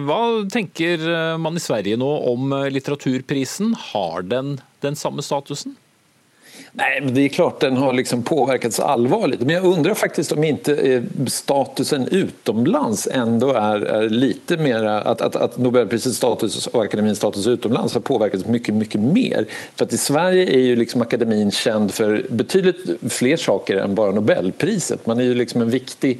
[0.09, 0.19] Hva
[0.51, 1.05] tenker
[1.39, 3.77] man i Sverige nå om litteraturprisen?
[3.93, 5.77] Har den den samme statusen?
[6.75, 9.39] Nej, det är klart den har liksom påverkats allvarligt.
[9.39, 15.21] Men jag undrar faktiskt om inte eh, statusen utomlands ändå är, är lite mer att,
[15.21, 19.45] att, att Nobelprisets status och akademins status utomlands har påverkats mycket, mycket mer.
[19.75, 24.11] För att i Sverige är ju liksom akademin känd för betydligt fler saker än bara
[24.11, 25.05] Nobelpriset.
[25.05, 26.19] Man är ju liksom en viktig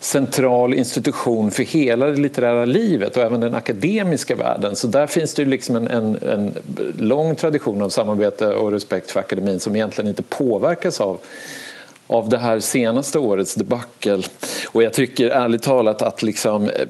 [0.00, 4.76] central institution för hela det litterära livet och även den akademiska världen.
[4.76, 6.54] Så där finns det liksom en, en, en
[6.98, 11.20] lång tradition av samarbete och respekt för akademin som egentligen inte påverkas av
[12.08, 14.22] av det här senaste årets debacle.
[14.66, 16.86] Och jag tycker ärligt talat att liksom eh,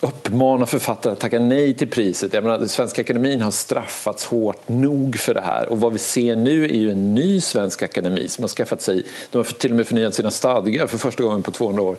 [0.00, 2.34] uppmana författare att tacka nej till priset.
[2.34, 5.68] Jag menar, Svenska Akademin har straffats hårt nog för det här.
[5.68, 9.02] Och vad vi ser nu är ju en ny Svensk Akademi som har skaffat sig,
[9.30, 11.96] de har till och med förnyat sina stadgar för första gången på 200 år.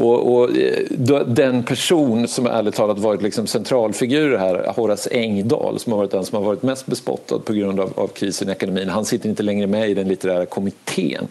[0.00, 5.92] Och, och, eh, den person som ärligt talat varit liksom centralfigur här, Horace Engdahl, som
[5.92, 9.04] har varit den som har varit mest bespottad på grund av, krisen i ekonomin, han
[9.04, 11.28] sitter inte längre med i den litterära kommittén.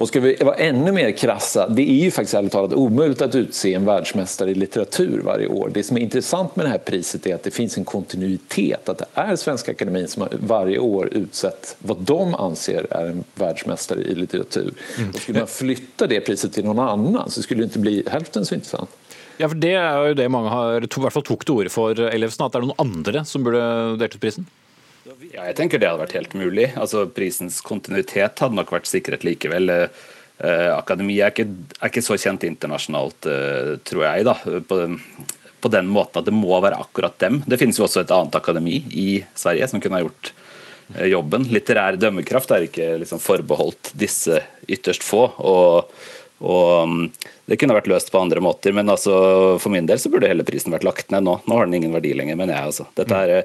[0.00, 3.34] Och ska vi vara ännu mer krassa, det är ju faktiskt ärligt talat omöjligt att
[3.34, 5.70] utse en världsmästare i litteratur varje år.
[5.74, 8.98] Det som är intressant med det här priset är att det finns en kontinuitet, att
[8.98, 14.14] det är Svenska Akademin som varje år utsett vad de anser är en världsmästare i
[14.14, 14.72] litteratur.
[14.98, 15.10] Mm.
[15.10, 18.46] Och skulle man flytta det priset till någon annan så skulle det inte bli hälften
[18.46, 18.90] så intressant.
[19.36, 22.00] Ja, for Det er jo det mange har, i hvert fall tok til orde for,
[22.08, 23.60] Ellefsen, at det er noen andre som burde
[24.00, 24.48] delt ut prisen?
[25.30, 26.70] Ja, jeg tenker det hadde vært helt mulig.
[26.74, 29.70] Altså, Prisens kontinuitet hadde nok vært sikret likevel.
[29.70, 31.44] Akademiet akademi er ikke,
[31.76, 34.78] er ikke, så kjent internasjonalt, eh, tror jeg, da, på,
[35.60, 37.42] på, den måten at det må være akkurat dem.
[37.44, 40.32] Det finnes jo også et annet akademi i Sverige som kunne ha gjort
[40.96, 41.44] eh, jobben.
[41.52, 45.26] Litterær dømmekraft er ikke liksom, forbeholdt disse ytterst få.
[45.44, 45.92] og,
[46.40, 47.04] og mm,
[47.52, 49.12] det kunne vært løst på andre måter, men altså,
[49.60, 51.36] for min del så burde hele prisen vært lagt ned nå.
[51.44, 52.72] Nå har den ingen verdi lenger, mener jeg.
[52.72, 52.88] Altså.
[52.96, 53.44] Dette er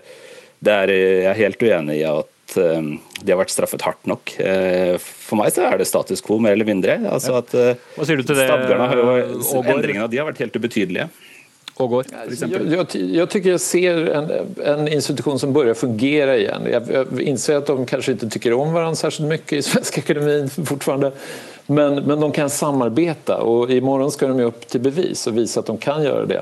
[0.64, 2.90] er, jeg er helt uenig i at um,
[3.22, 4.36] de har vært straffet hardt nok.
[4.40, 7.00] Uh, for meg så er det status quo, mer eller mindre.
[7.12, 9.78] Altså at uh, Hva sier du til det, Ågård?
[9.78, 11.10] Endringene av de har vært helt ubetydelige.
[11.78, 12.06] Ågård,
[12.40, 14.32] jag, jag, jag, tycker jag ser en,
[14.66, 16.62] en, institution som börjar fungera igen.
[16.72, 20.50] Jag, jag inser att de kanskje ikke tycker om varandra särskilt mycket i svensk ekonomi
[20.66, 21.12] fortfarande.
[21.66, 25.66] Men, men de kan samarbeta och imorgon ska de upp till bevis och visa at
[25.66, 26.42] de kan gjøre det.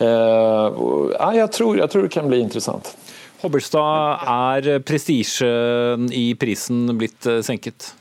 [0.00, 2.94] Ja, jeg, tror, jeg tror det kan bli interessant.
[3.40, 7.94] Hobbelstad, er prestisjen i prisen blitt eh, senket?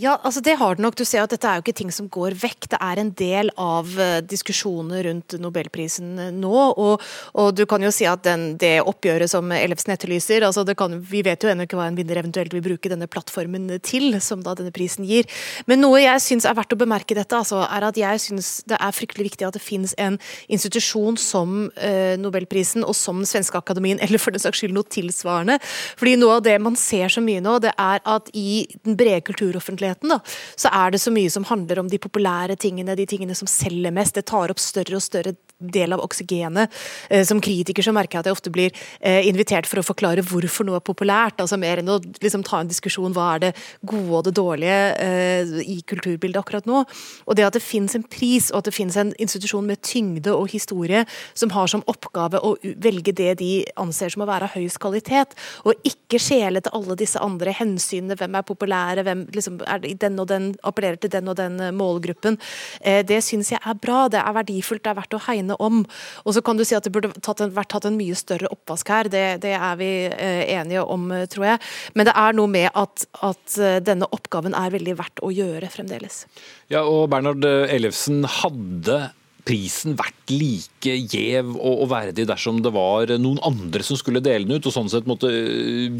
[0.00, 0.94] Ja, altså det har det nok.
[0.96, 2.70] Du ser at Dette er jo ikke ting som går vekk.
[2.72, 6.52] Det er en del av uh, diskusjoner rundt nobelprisen uh, nå.
[6.80, 7.02] Og,
[7.34, 11.20] og, du kan jo si at den, det oppgjøret som Ellefsen etterlyser altså kan, Vi
[11.26, 14.54] vet jo ennå ikke hva en vinner eventuelt vil bruke denne plattformen til, som da
[14.56, 15.28] denne prisen gir.
[15.68, 18.80] Men noe jeg syns er verdt å bemerke dette, altså, er at jeg syns det
[18.80, 20.16] er fryktelig viktig at det finnes en
[20.48, 25.60] institusjon som eh, Nobelprisen og som Svenske Akademien, eller for den saks skyld noe tilsvarende.
[26.00, 29.20] Fordi noe av det man ser så mye nå, det er at i den brede
[29.28, 30.20] kulturoffentligheten virkeligheten, da,
[30.56, 33.92] så er det så mye som handler om de populære tingene, de tingene som selger
[33.92, 34.14] mest.
[34.14, 36.72] Det tar opp større og større del av oksygenet.
[37.10, 40.24] Eh, som kritiker så merker jeg at jeg ofte blir eh, invitert for å forklare
[40.24, 41.40] hvorfor noe er populært.
[41.40, 43.52] altså Mer enn å liksom, ta en diskusjon hva er det
[43.84, 46.84] gode og det dårlige eh, i kulturbildet akkurat nå.
[47.26, 50.32] Og det at det finnes en pris, og at det finnes en institusjon med tyngde
[50.32, 54.56] og historie som har som oppgave å velge det de anser som å være av
[54.56, 55.36] høyest kvalitet,
[55.68, 58.16] og ikke skjele til alle disse andre hensynene.
[58.18, 62.38] Hvem er populære, hvem liksom, er den og den appellerer til den og den målgruppen.
[62.80, 64.06] Det syns jeg er bra.
[64.12, 65.82] Det er verdifullt, det er verdt å hegne om.
[66.24, 68.50] Og så kan du si at det burde tatt en, vært tatt en mye større
[68.52, 71.62] oppvask her, det, det er vi eh, enige om, tror jeg.
[71.94, 76.24] Men det er noe med at, at denne oppgaven er veldig verdt å gjøre fremdeles.
[76.72, 79.00] Ja, og Bernhard Ellefsen, hadde
[79.46, 84.60] prisen vært like gjev og, verdig dersom det var noen andre som skulle dele den
[84.60, 85.30] ut, og sånn sett måtte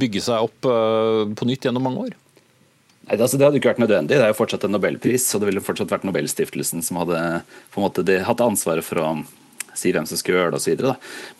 [0.01, 2.19] bygge seg opp på nytt gjennom mange år?
[3.11, 4.15] Nei, altså Det hadde ikke vært nødvendig.
[4.15, 7.19] Det er jo fortsatt en nobelpris, og det ville fortsatt vært Nobelstiftelsen som hadde
[7.75, 9.09] på en måte, hatt ansvaret for å
[9.81, 10.85] si hvem som skal gjøre det osv.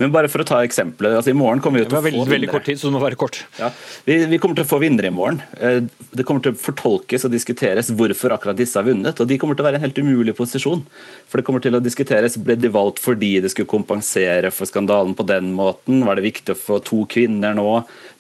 [0.01, 1.19] Men bare for å ta eksempelet.
[1.21, 3.03] altså I morgen kommer vi til å få veldig, veldig kort tid, så det må
[3.03, 3.43] være kort.
[3.61, 3.71] Ja,
[4.07, 5.43] vi, vi, kommer til å få vinnere i morgen.
[5.61, 5.83] Eh,
[6.17, 9.21] det kommer til å fortolkes og diskuteres hvorfor akkurat disse har vunnet.
[9.21, 10.85] og De kommer til å være en helt umulig posisjon.
[11.31, 15.17] For det kommer til å diskuteres ble de valgt fordi det skulle kompensere for skandalen
[15.19, 16.05] på den måten.
[16.07, 17.69] Var det viktig å få to kvinner nå?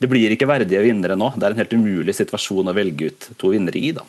[0.01, 1.33] Det blir ikke verdige vinnere nå.
[1.37, 3.93] Det er en helt umulig situasjon å velge ut to vinnere i.
[3.97, 4.05] da,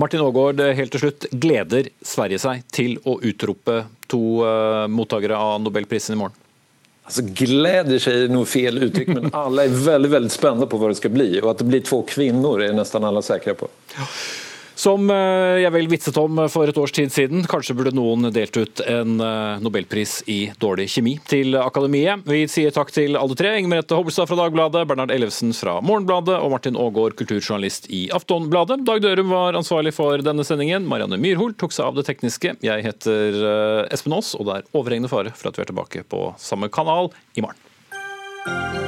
[0.00, 1.28] Martin Aagaard, helt til slutt.
[1.30, 6.36] Gleder Sverige seg til å utrope to uh, mottakere av nobelprisen i morgen?
[7.04, 11.00] Alltså, gläder sig nog fel uttryck, men alle er veldig, veldig spända på hva det
[11.00, 11.32] skal bli.
[11.40, 13.70] Og at det blir to kvinner er nesten alle sikre på.
[14.80, 18.56] Som eh, jeg vel vitset om for et års tid siden, kanskje burde noen delt
[18.56, 22.24] ut en eh, nobelpris i dårlig kjemi til Akademiet.
[22.24, 23.52] Vi sier takk til alle tre.
[23.58, 28.80] Inger Merete Hobbelstad fra Dagbladet, Bernhard Ellefsen fra Morgenbladet og Martin Aagaard, kulturjournalist i Aftonbladet.
[28.88, 30.88] Dag Dørum var ansvarlig for denne sendingen.
[30.88, 32.56] Marianne Myrhol tok seg av det tekniske.
[32.64, 36.08] Jeg heter eh, Espen Aas, og det er overhengende fare for at vi er tilbake
[36.08, 38.79] på samme kanal i morgen.